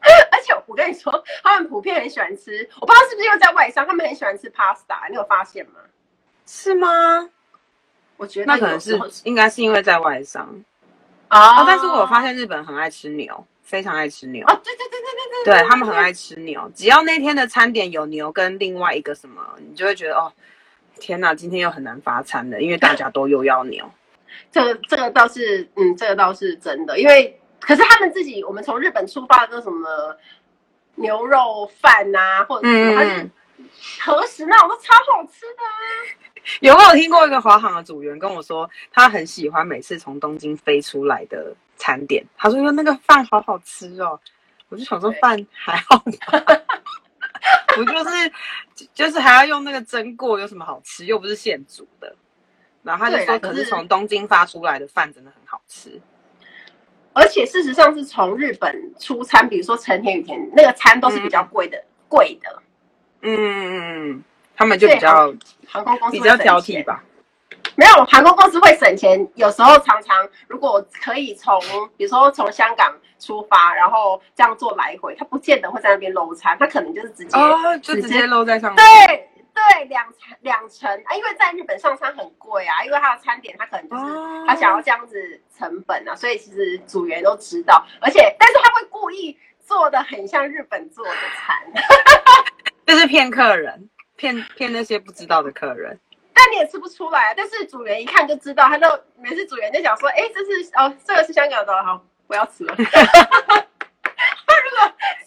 [0.31, 5.81] 而且我跟你说，他们普遍很喜欢吃，我不知道是不是因为在外商，他们很喜欢吃 pasta，你有发现吗？
[6.45, 7.31] 是吗？
[8.17, 10.49] 我觉得那可能是应该是因为在外商
[11.29, 20.33] 啊、哦，但是我发现日本很爱吃牛，非常爱吃牛啊、哦，对对对对对对，对他们很爱吃牛，只要那天的餐点有牛跟另外一个什么，你就会觉得哦，
[21.01, 23.91] 天哪，今天又很难发餐了，因为大家都又要牛。
[24.51, 27.39] 这个这个倒是，嗯，这个倒是真的，因为。
[27.61, 30.15] 可是他们自己，我们从日本出发的什么
[30.97, 33.31] 牛肉饭啊，或者是什么，嗯、
[34.01, 35.73] 和食那种都超好吃的啊。
[36.61, 42.25] 有没有听过一个华航的组员跟我说，他很喜欢每次从东京飞出来的餐点。
[42.37, 44.19] 他说：“那个饭好好吃哦。”
[44.71, 46.63] 我就想说饭还好吧，
[47.77, 48.33] 我就是
[48.93, 51.05] 就是还要用那个蒸过，有什么好吃？
[51.05, 52.17] 又不是现煮的。
[52.83, 56.01] 然后他就说：“可是从东京发出来的饭真的很好吃。”
[57.13, 62.63] 而且事实上是从日本出餐，比如说成田羽田那个餐都是比较贵的，贵、嗯、的。
[63.23, 64.25] 嗯嗯嗯，
[64.57, 65.33] 他们就比较
[65.67, 67.03] 航空公司比较挑剔吧。
[67.77, 71.61] 没有，航空公司会省钱，有时候常常如果可以从，
[71.97, 78.77] 比如说从香港出发，然后这样做来回，他不见得会在那边漏餐，他可能就是直接哦，就直接漏在上面。
[78.77, 79.31] 对。
[79.55, 91.57] 对，两层两层啊，因为在日本上餐很贵啊，因为他的餐点他可能就是他想要这样子成本啊，所以其实组员都知道，而且但是他会故意做的很像日本做的餐，
[92.85, 95.99] 就是骗客人，骗骗那些不知道的客人，
[96.33, 97.35] 但你也吃不出来啊。
[97.37, 98.87] 但是组员一看就知道，他就
[99.17, 102.77] 每次组员就讲说，哎，这是哦，这个是香港的，好，不要吃了。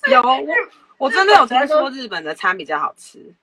[0.10, 0.24] 有，
[0.98, 3.34] 我真的有听说日本的餐比较好吃。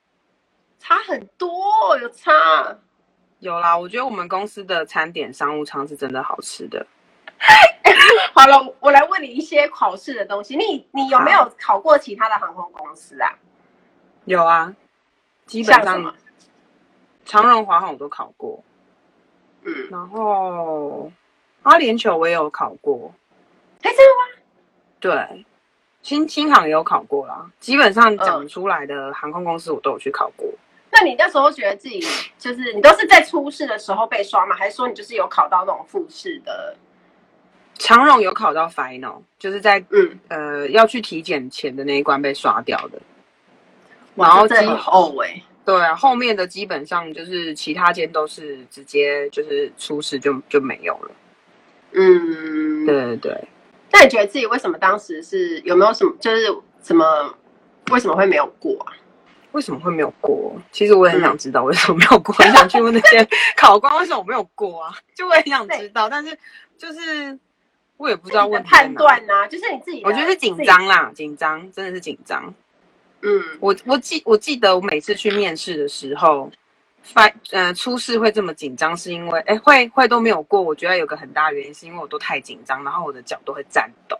[0.79, 2.31] 差很多，有差，
[3.39, 3.77] 有啦。
[3.77, 6.85] 我觉得我们公司的餐点商务舱是真的好吃的。
[8.33, 10.55] 好了，我来问你一些考试的东西。
[10.55, 13.33] 你你有没有考过其他的航空公司啊？
[14.25, 14.73] 有啊，
[15.45, 16.15] 基本上
[17.25, 18.63] 长荣、华航我都考过。
[19.63, 21.11] 嗯，然后
[21.63, 23.13] 阿联酋我也有考过。
[23.81, 24.41] 哎，真的吗？
[24.99, 25.45] 对，
[26.01, 27.49] 新新航也有考过啦。
[27.59, 30.47] 基本上讲出来的航空公司我都有去考过。
[30.91, 31.99] 那你那时候觉得自己
[32.37, 34.55] 就是你都是在初试的时候被刷吗？
[34.55, 36.75] 还是说你就是有考到那种复试的？
[37.77, 43.01] 长荣有考到 final，就是在嗯呃要去体检前的那一关被刷掉的。
[44.15, 51.11] 然后之后哎，对啊，后面的基本上就是其他间都是直接就是出事就就没有了。
[51.91, 53.47] 嗯，对对对。
[53.91, 56.47] 那你觉得自己为什么当时是有没有什么就是
[56.81, 57.33] 什么
[57.91, 58.93] 为什么会没有过啊？
[59.53, 60.53] 为什么会没有过？
[60.71, 64.93] 其实我也很想知道为什么没有过， 嗯、很想去问那些考官为什么我没有过啊？
[65.15, 66.37] 就我也很想知道，但是
[66.77, 67.39] 就是
[67.95, 72.53] 我也不知道问判断啊，就是你自己，我觉得是紧张啦，紧张真的是紧张。
[73.25, 76.51] 嗯，我我记我记得我每次去面试的时候，
[77.01, 84.19] 发呃初试会这么紧张，是因为哎会会都没有过，我觉得有个很大原因是因为我都太紧张，然后我的脚都会颤抖。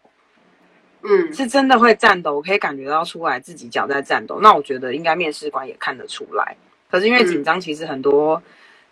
[1.04, 4.40] 嗯，是真的会颤抖，我可以感觉到出来自己脚在颤抖。
[4.42, 6.58] 那我觉得应该面试官也看得出来。
[6.90, 8.42] 可是因为紧张，其实很多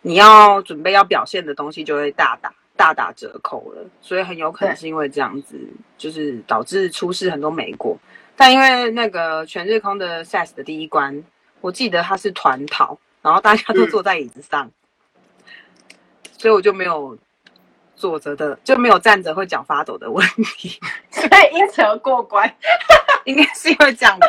[0.04, 5.58] 你要准备要表现的东西就会大打大打折扣了，所以很有可能是因为这样子，
[5.98, 7.98] 就是导致出事很多没过。
[8.36, 11.24] 但因为那个全日空的 SAS 的第一关，
[11.62, 15.14] 我记得它是团逃，然后大家都坐在椅子上，嗯、
[16.38, 17.18] 所以我就没有。
[17.96, 20.28] 坐着的就没有站着会脚发抖的问
[20.58, 20.78] 题，
[21.10, 22.54] 所以因此而过关，
[23.24, 24.28] 应该是因为这样吧？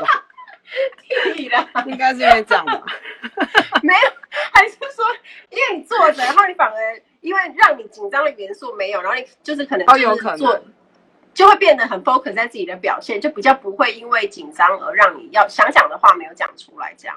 [1.35, 2.85] 屁啦，应该是因为这样吧？
[3.83, 4.01] 没有，
[4.53, 5.05] 还是说
[5.51, 10.63] 因为你坐着，然后你反而因为让你紧张的元素没有，然后你就是可能哦有可能
[11.35, 17.17] 就会变得很 focus 在自己的表现，就比较不会因为紧张而让你要想讲的话没有讲出来这样。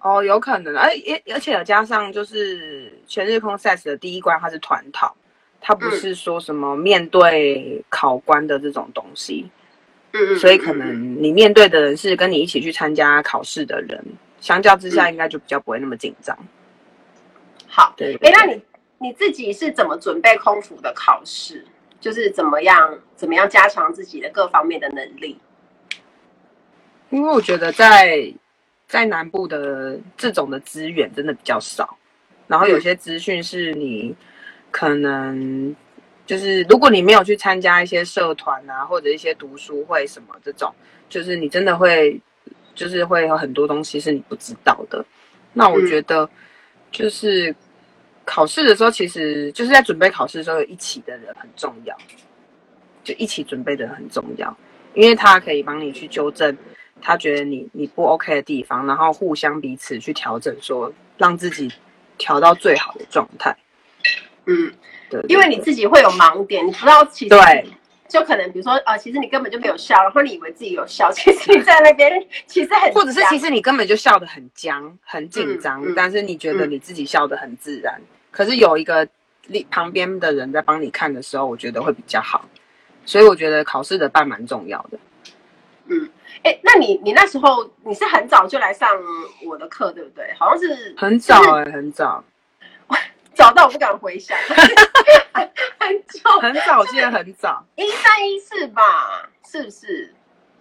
[0.00, 0.90] 哦，有可能，而
[1.32, 5.16] 而且加上就是全日空 SAS 的第一关它是团考。
[5.58, 9.50] 它不是说什么面对考官的这种东西，
[10.12, 14.00] 嗯嗯，所以可能你面对的人是跟你一起去参加考试的人，
[14.38, 16.38] 相较之下应该就比较不会那么紧张。
[17.66, 18.62] 好，对，哎，那你
[18.98, 21.64] 你自己是怎么准备空服的考试？
[22.06, 25.36] 就是怎么样怎么样加强自己的各方面的能力？
[27.10, 28.32] 因为我觉得在
[28.86, 31.98] 在南部的这种的资源真的比较少，
[32.46, 34.14] 然后有些资讯是你
[34.70, 35.74] 可能
[36.26, 40.72] 就是如果你没有去参加一些社团啊，或者一些读书会什么这种，
[41.08, 42.20] 就是你真的会
[42.76, 45.04] 就是会有很多东西是你不知道的。
[45.52, 46.30] 那我觉得
[46.92, 47.52] 就是
[48.26, 51.96] 考试的时候，其实就是在准备考试的时候，有一起的人很重要，
[53.02, 54.54] 就一起准备的人很重要，
[54.92, 56.54] 因为他可以帮你去纠正。
[57.02, 61.70] 他觉得你你不 OK 的地方，然后互相彼此去调整，说让自己
[62.16, 63.54] 调到最好的状态。
[64.46, 64.72] 嗯，
[65.10, 67.66] 对，因为你自己会有盲点，你不知道其实对，
[68.08, 72.10] 就可能比如说啊、呃，其实你根本就没有笑，然后你以为自己有笑，其实你在那边
[72.46, 78.04] 其实很，或者是其实你根本就笑得很僵、很紧张，嗯嗯、但是你觉得你自己笑得很自然，嗯、
[78.36, 79.08] 可是有一个
[79.70, 82.44] 旁边的人在帮你看的时候，我觉得会比较好。
[83.06, 84.98] 所以我觉得考试的伴蛮重要的。
[85.86, 86.10] 嗯。
[86.42, 88.90] 哎，那你你那时候你是很早就来上
[89.46, 90.30] 我的课，对不对？
[90.38, 92.22] 好像是很早哎、欸，很早，
[93.32, 94.36] 早到我不敢回想，
[95.80, 98.82] 很早，很早，我记得很早，一三一四吧，
[99.50, 100.12] 是不是？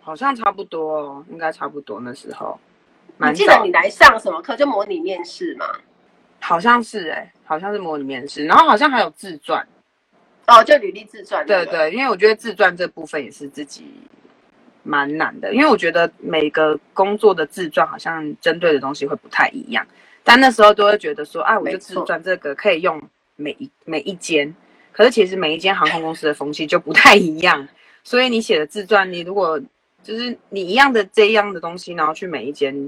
[0.02, 2.58] 好像差不多，应该差不多那时候。
[3.18, 4.56] 你记得你来上什么课？
[4.56, 5.66] 就模拟面试吗？
[6.40, 9.66] 好像是哎、欸，好像是模拟面试，然后好像还有自传。
[10.48, 11.46] 哦，就履历自传。
[11.46, 13.86] 对对，因为我觉得自传这部分也是自己。
[14.88, 19.84] 蛮难的，因为我觉得每个工作的自传好像针对的东西会不太一样，
[20.24, 23.02] 但那时候都会觉得说，啊，我就自传这个可以用
[23.36, 24.56] 每一每一间，
[24.92, 27.68] 可是其实每一间航空公司的风气就不太一样，
[28.04, 29.60] 所以你写的自传，你如果
[30.04, 32.88] 就是你一样的这样的东西，然后去每一间，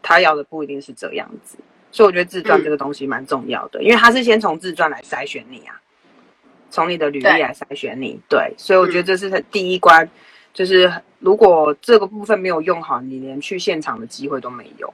[0.00, 1.58] 他要的不一定是这样子，
[1.94, 5.80] 所以我觉得自传这个东西蛮重要的，嗯、因为他是先从自传来筛选你啊，
[6.68, 10.08] 从你的履历来筛选你，对，对，所以我觉得这是他第一关。
[10.52, 14.92] 就是如果这个部分没有用好，你连去现场的机会都没有。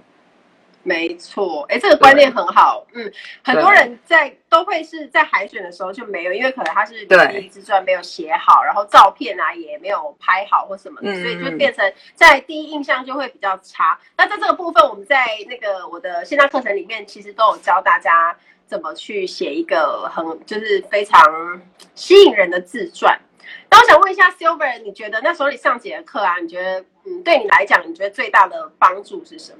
[0.82, 2.86] 没错，哎，这个观念很好。
[2.94, 3.12] 嗯，
[3.44, 13.98] 很多人在都会是在海选的时候就没有，因为可能他是第一自传没有写好，然后照片啊也没有拍好或什么的，嗯、所以就变成在第一印象就会比较差。
[14.16, 18.34] 那在这个部分，我们在那个我的线上课程里面，其实都有教大家
[18.66, 21.60] 怎么去写一个很就是非常
[21.94, 23.20] 吸引人的自传。
[23.68, 26.38] 那我想问一下，Silver，你觉得那时候你上几节课啊？
[26.38, 29.58] 你觉得，嗯，对你来讲，你觉得最大的帮助是什么？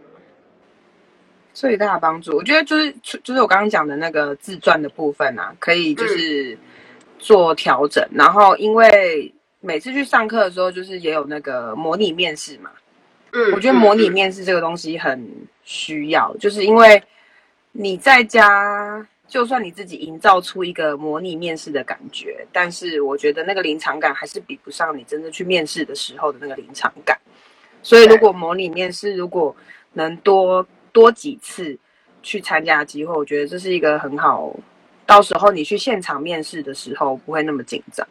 [1.61, 6.57] 最大的帮助，我觉得就是就是我刚刚讲的那个自传的部分啊，可以就是
[7.19, 8.03] 做调整。
[8.13, 9.31] 嗯、然后，因为
[9.61, 12.71] 每次去上课的时候，就是也有那个模拟面试嘛。
[13.33, 15.23] 嗯，我觉得模拟面试这个东西很
[15.63, 17.03] 需要，嗯、就是因为
[17.73, 19.07] 你在家。
[19.29, 27.17] 就算你自己营造出一个模拟面试的感觉，但是我觉得那个临场感还是比不上你真正去面试的时候的那个临场感。
[27.81, 29.55] 所以，如果模拟面试如果
[29.93, 31.79] 能多多几次
[32.23, 34.55] 去参加的机会，我觉得这是一个很好。
[35.07, 38.07] 到时候你去现场面试的时候不会那么紧张。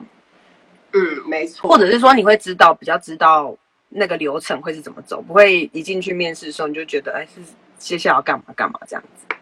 [0.91, 0.99] 嗯，
[1.29, 1.69] 没错。
[1.69, 3.55] 或者是说你会知道比较知道
[3.87, 7.41] 那个流程会是怎么走，不会一进去面试的时候你就觉得哎，是
[7.77, 9.35] 接下来要干嘛干嘛这样子。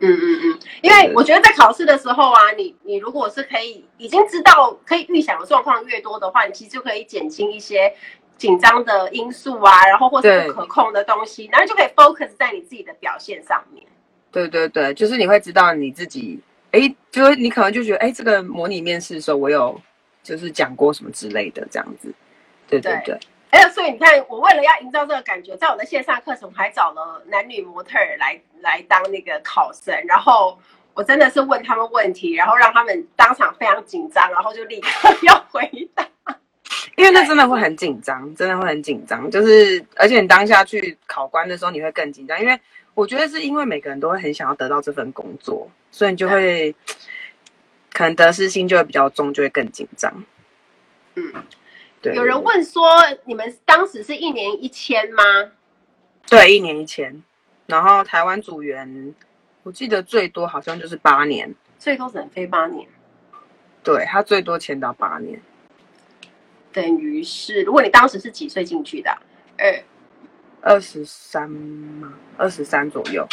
[0.00, 7.94] 嗯嗯嗯，因为我觉得在考试的时候啊，你你如果是可以已经知道可以预想的状况越多的话，你其实就可以减轻一些
[8.36, 13.84] 紧张的因素啊，然后或是不可控的东西，然后就可以 focus 在你自己的表现上面。
[14.30, 16.40] 对对对，就是你会知道你自己，
[16.72, 19.80] 哎，就是你可能就觉得，哎，这个模拟面试的时候我有
[20.22, 22.12] 就是讲过什么之类的这样子。
[22.68, 23.18] 对对对。
[23.50, 30.58] 哎，所以你看，我为了要营造这个感觉，在我的线上课程，我还找了男女模特来来当那个考生，然后
[30.92, 36.04] 我真的是问他们问题，然后让他们当场非常紧张，然后就立刻 要回答，
[36.96, 42.58] 因为那真的会很紧张，真的会很紧张，就是而且你当下去考官的时候，你会更紧张，因为
[42.94, 46.76] 我觉得是因为每个人都会很想要得到这份工作，所以你就会对
[47.92, 50.24] 可能得失心就会比较重，就会更紧张。
[51.14, 51.32] 嗯。
[52.12, 52.86] 有人问说，
[53.24, 55.22] 你们当时是一年一千吗？
[56.28, 57.22] 对，一年一千。
[57.64, 59.14] 然后台湾组员，
[59.62, 62.86] 我记得最多好像就是八年，最多只能飞八年。
[63.82, 65.40] 对，他最多签到八年。
[66.74, 69.10] 等于是，如果你当时是几岁进去的？
[69.56, 69.82] 二
[70.74, 72.12] 二十三吗？
[72.36, 73.26] 二十三左右。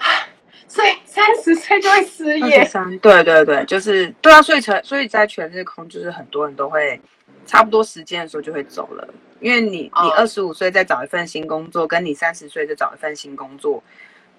[0.68, 2.62] 所以三十岁就会失业。
[2.66, 7.00] 三，对对对，就是对啊，所以全所以在全日空，就是很多人都会。
[7.48, 9.08] 差不多时间的时候就会走了，
[9.38, 13.80] 因因为你你二十五岁再找一份新工作，跟你三十岁再找一份新工作，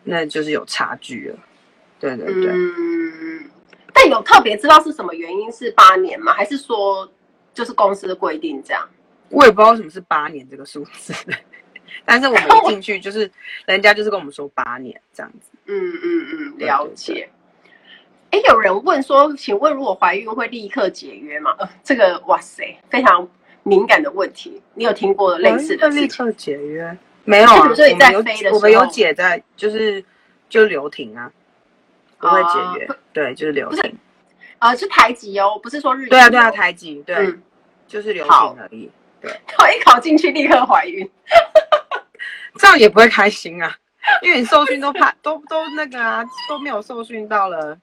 [0.04, 1.40] 那就是有差距了。
[2.02, 2.52] 对对对。
[2.52, 3.50] 嗯，
[3.94, 6.34] 但有特别知道是什么原因是八年吗？
[6.34, 7.10] 还是说
[7.58, 8.88] 就是公司的规定这样？
[9.30, 11.12] 我也不知道什么是八年这个数字，
[12.06, 13.30] 但是我们一进去就是
[13.66, 15.50] 人家就是跟我们说八年这样子。
[15.66, 17.28] 嗯嗯嗯，了解。
[18.30, 21.56] 哎，有人问说，请问如果怀孕会立刻解约吗？
[21.58, 23.28] 呃，这个哇塞，非常
[23.64, 24.62] 敏感的问题。
[24.76, 25.90] 你有听过类似的？
[25.90, 26.96] 立刻解约？
[27.24, 27.76] 没有啊，我们
[28.38, 30.06] 有我们有解在，就是
[30.48, 31.32] 就留停啊，
[32.20, 32.90] 不会解约。
[33.12, 33.98] 对，就是留停。
[34.60, 36.08] 呃，是台籍哦，不是说日。
[36.08, 37.34] 对啊对啊，台籍对，
[37.88, 38.92] 就是流血而已。
[39.22, 41.10] 对， 考一考进去立刻怀孕，
[42.60, 43.76] 这样也不会开心啊。
[44.22, 47.78] 因为你受训都怕 都都那个啊，都没有受训到了，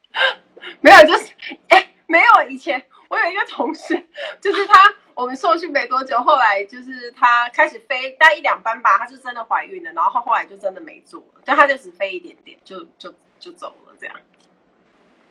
[0.81, 1.33] 没有就是
[1.69, 3.95] 哎、欸、没有以前我有一个同事，
[4.41, 14.17] 就是他我们受训没多久，后来就是他开始飞，大概一两班吧，他是真的怀孕了，然后后来就真的没做了，就他就只飞一点点就就就走了这样，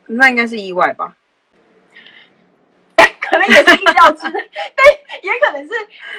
[0.06, 1.16] 那应该是意外吧。
[3.30, 4.86] 可能也是意料之内， 但
[5.22, 5.72] 也可能是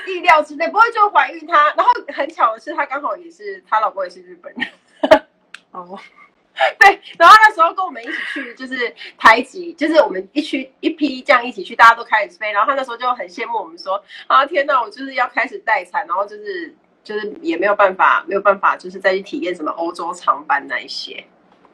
[0.08, 1.74] 意料之内，不会就怀孕她。
[1.76, 5.22] 然后很巧的是，她刚好也是她老公也是日本人。
[5.72, 6.00] 哦，
[6.80, 7.00] 对。
[7.18, 12.52] 然后那时候跟我们一起去，就是台籍，就是我们一区一批这样一起去，大家都开始飞。
[12.52, 21.24] 然后他那时候就很羡慕我们说：“啊，天哪，我就是要开始待产，然后就是就是也没有办法，没有办法，就是再去体验什么欧洲长班那一些。”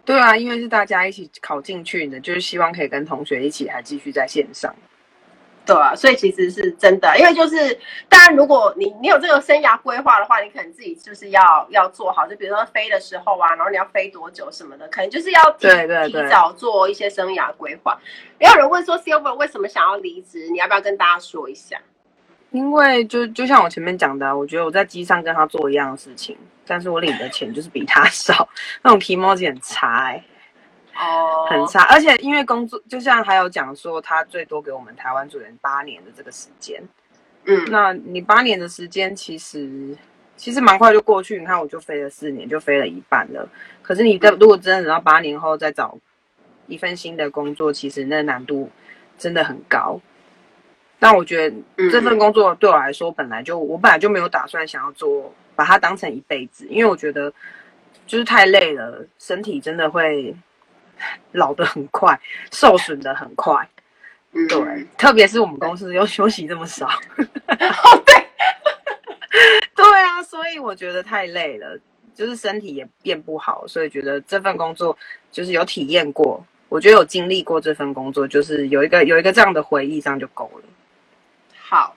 [0.03, 4.75] 对啊，因为是大家一起考进去的，就是希望可以跟同学一起还继续在线上。
[5.63, 15.67] 对啊，所以其实是真的，因为就是，当然，如果你你有这个生涯规划的话，你可能自己就是要要做好，就比如说飞的时候啊，然后你要飞多久什么的，可能就是要提
[16.11, 17.97] 提早做一些生涯规划。
[18.39, 20.49] 也有人问说，Silver 为什么想要离职？
[20.49, 21.79] 你要不要跟大家说一下？
[22.49, 26.35] 因为就就像我前面讲的，我觉得我在机上跟他做一样的事情，
[26.65, 28.49] 但是我领的钱就是比他少，
[28.83, 30.23] 那种提莫 i 很差哎、欸。
[31.01, 36.79] 哦，很差，而且因为工作，就像还有讲说，他最多给我们台湾组员八年的这个时间，
[37.45, 39.97] 嗯，那你八年的时间其实
[40.37, 43.49] 其实蛮快就过去，你看我就飞了四年，就飞了一半了。
[43.81, 45.97] 可是你的如果真的等到八年后再找
[46.67, 48.69] 一份新的工作，其实那难度
[49.17, 49.99] 真的很高。
[50.99, 51.57] 但我觉得
[51.89, 57.33] 这份工作对我来说，本来就我本来就没有打算想要做，把它当成一辈子，因为我觉得
[58.05, 60.35] 就是太累了，身体真的会。
[61.33, 62.19] 老得很快，
[62.51, 63.67] 受损得很快，
[64.33, 66.87] 嗯、对，特别是我们公司又休息这么少，
[67.17, 68.27] 哦，对，
[69.75, 71.79] 对啊，所以我觉得太累了，
[72.13, 74.97] 就是身体也变不好，所以觉得这份工作
[75.31, 80.63] 就是有体验过，我觉得有经历过这份工作，就是有一个有一个这样的回忆，这样就够了。
[81.57, 81.95] 好，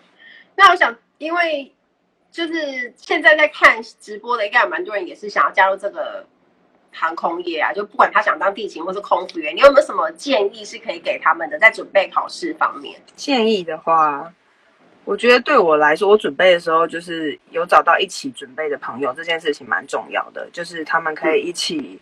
[0.55, 1.73] 那我想，因为
[2.31, 6.27] 就是现在在看直播的，应该有蛮多人也是想要加入这个。
[6.95, 12.95] 航空业啊，就不管他想当地勤或是空服员，你有没有什么建议是可以给他们的，在准备考试方面？
[13.17, 14.33] 建议的话，
[15.05, 22.01] 我觉得对我来说，我准备的时候就是有找到一起准备的朋友，这件事情蛮重要的，就是他们可以一起。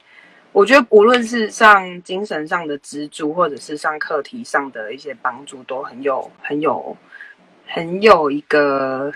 [0.52, 6.94] 我觉得无论是上精神上的支柱，或者是上课题上的一些帮助，都很有、很有、
[7.66, 9.10] 很有一个、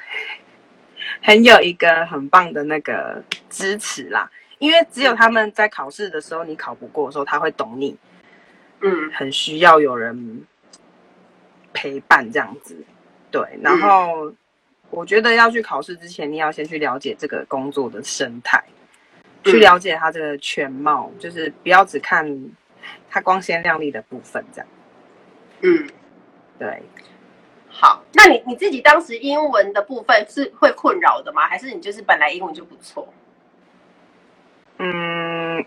[1.20, 4.30] 很有一个很棒的那个支持啦。
[4.58, 7.96] 因为只有他们在考试的时候，你考不过的时候，他会懂你，
[8.80, 10.44] 嗯，很需要有人
[11.72, 12.76] 陪伴这样子，
[13.30, 13.42] 对。
[13.60, 14.32] 然后
[14.90, 18.62] 我觉得要去考试之前，你要先去了解这个工作的生态，
[19.44, 22.26] 去了解它这个全貌，就是不要只看
[23.10, 24.68] 它光鲜亮丽的部分这样。
[25.60, 25.88] 嗯，
[26.58, 26.82] 对。
[27.68, 31.46] 好，那你你自己当时英文的部分是会困扰的吗？
[31.46, 33.06] 还是你就是本来英文就不错？
[34.78, 35.64] 嗯，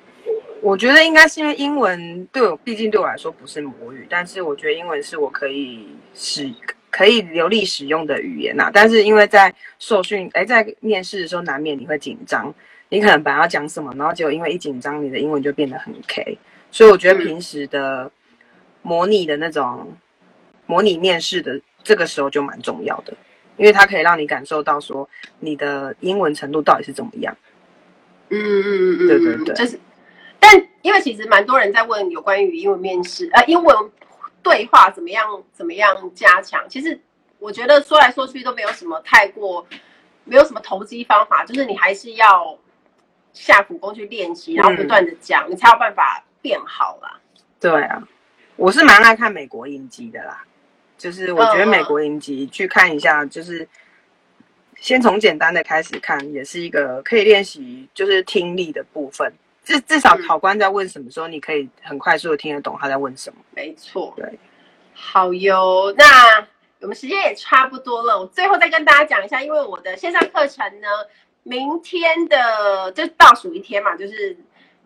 [0.61, 6.51] 我觉得应该是因为英文对我，毕竟对我来说不是母语，但是我觉得英文是我可以使
[6.91, 8.71] 可以流利使用的语言呐、啊。
[8.73, 12.53] 但是因为在受训，哎，在面试的时候难免你会紧张，
[12.89, 16.37] 你可能本来要讲什么，然后结果因为一紧张，你的英文就变得很 K。
[16.71, 18.11] 所以我觉得平时的
[18.83, 19.91] 模拟的那种
[20.67, 23.13] 模拟面试的这个时候就蛮重要的，
[23.57, 27.35] 因为它可以让你感受到说你的英文程度到底是怎么样。
[28.29, 29.79] 嗯嗯嗯嗯，对对对，就是，
[30.39, 33.75] 但因为其实蛮多人在问有关于英文面试，呃，英文
[34.43, 36.63] 对话怎么样怎么样加强？
[36.69, 36.99] 其实
[37.39, 39.65] 我觉得说来说去都没有什么太过，
[40.23, 42.57] 没有什么投机方法，就是你还是要
[43.33, 47.19] 下苦功去练习，然后不断的讲，嗯，你才有办法变好啦。
[47.59, 48.07] 对啊，
[48.55, 50.43] 我是蛮爱看美国影集的啦，
[50.97, 53.67] 就是我觉得美国影集去看一下，就是。
[54.81, 59.31] 先从简单的开始看，也是一个可以练习就是听力的部分。
[59.63, 63.37] 至至少考官在问什么时候，你可以很快速的听得懂他在问什么。
[63.51, 64.39] 没错，对，
[64.93, 65.93] 好哟。
[65.97, 66.05] 那
[66.79, 70.87] 我们时间也差不多了，我最后再跟大家讲一下，因为我的线上课程呢，
[71.43, 74.35] 明天的就倒数一天嘛，就是。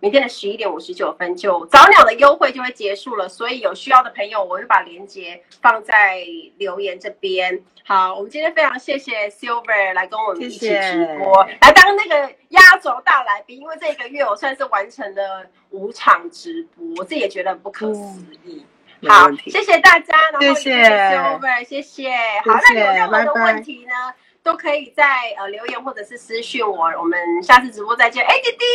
[0.04, 6.22] 明天的十一点五十九分就早鸟的优惠就会结束了，所以有需要的朋友，我会把链接放在
[6.58, 7.64] 留言这边。
[7.86, 13.62] 好，我们今天非常谢谢 Silver 来跟我们一起直播，谢谢来当那个压轴大来宾。
[13.62, 18.66] 因为这个月我算是完成了五场直播，我自己也觉得很不可思议。
[19.00, 22.12] 嗯、好，谢谢大家，然后谢谢 Silver，谢谢。
[22.46, 23.94] 好，那有任何的问题呢？
[23.94, 28.26] 拜拜都可以在呃留言或者是私讯我，我们下次直播再见。
[28.26, 28.66] 哎，弟弟，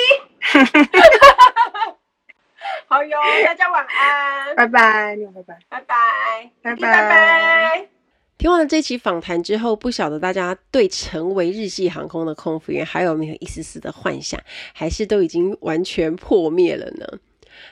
[2.88, 7.88] 好哟，大家晚安，拜拜，拜拜，拜拜，拜拜，拜拜。
[8.38, 14.40] 听完了这期访谈之后，不晓得大家对成为日系航空的空服员还有没有一丝丝的幻想，
[14.72, 17.06] 还是都已经完全破灭了呢？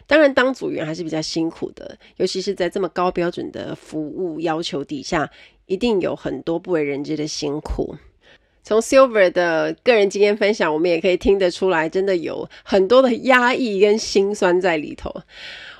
[0.07, 5.30] 当然，当组员还是比较辛苦的，尤其是在这么高标准的服务要求底下。
[5.67, 7.97] 一定有很多不为人知的辛苦。
[8.62, 15.14] 从 Silver 的个人经验分享，我们也可以听得出来，真的有很多的压抑跟心酸在里头。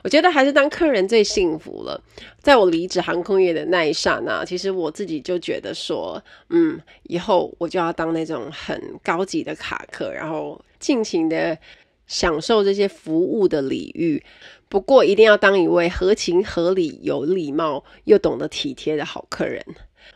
[0.05, 2.01] 我觉得还是当客人最幸福了。
[2.39, 11.59] 在我离职航空业的那一刹那，其实我自己就觉得说，嗯，以后我就要当那种很高级的卡客，然后尽情的
[12.07, 14.22] 享受这些服务的礼遇。
[14.68, 19.64] 不过，一定要当一位合情合理、有礼貌又懂得体贴的好客人。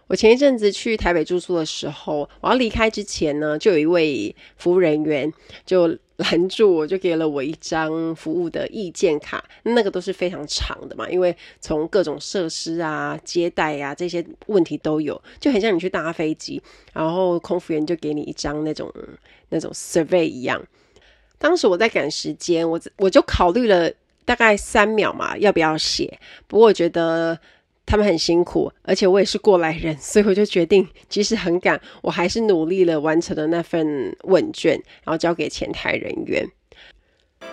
[0.07, 5.33] 我前一阵子去台北住宿的时候，我要离开之前呢，就有一位服务人员
[5.65, 9.45] 就拦住我，就给了我一张服务的意见卡。
[9.63, 16.61] 那个都是非常长的嘛，因为从各种设施啊、接待啊这些问题都有，就很像你去搭飞机，
[16.93, 18.93] 然后空服员就给你一张那种
[19.49, 20.61] 那种 survey 一样。
[21.39, 23.93] 当时我在赶时间，我我就考虑了。
[24.25, 26.19] 大概三秒嘛，要不要写？
[26.47, 27.39] 不过我觉得
[27.85, 36.47] 他们很辛苦，而且我也是过来人，所以我就决定，即使很赶，我还是努力了，完成了那份问卷，然后交给前台人员。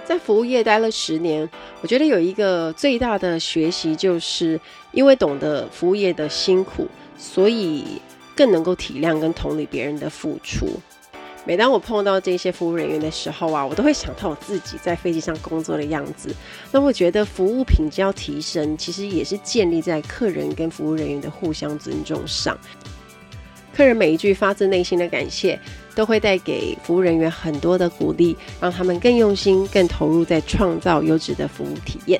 [0.06, 1.50] 在服务业待了十年，
[1.82, 4.60] 我觉得有一个最大的学习，就是
[4.92, 6.88] 因为懂得服务业的辛苦，
[7.18, 7.84] 所以
[8.36, 10.68] 更能够体谅跟同理别人的付出。
[11.48, 16.36] 每当我碰到这些服务人员的时候啊，我都会想到我自己在飞机上工作的样子。
[16.74, 22.60] 那我觉得服务品质要提升，其实也是建立在客人跟服务人员的互相尊重上。
[23.74, 25.58] 客人每一句发自内心的感谢，
[25.96, 32.20] 都会带给服务人员很多的鼓励，让他们更用心、更投入在创造优质的服务体验。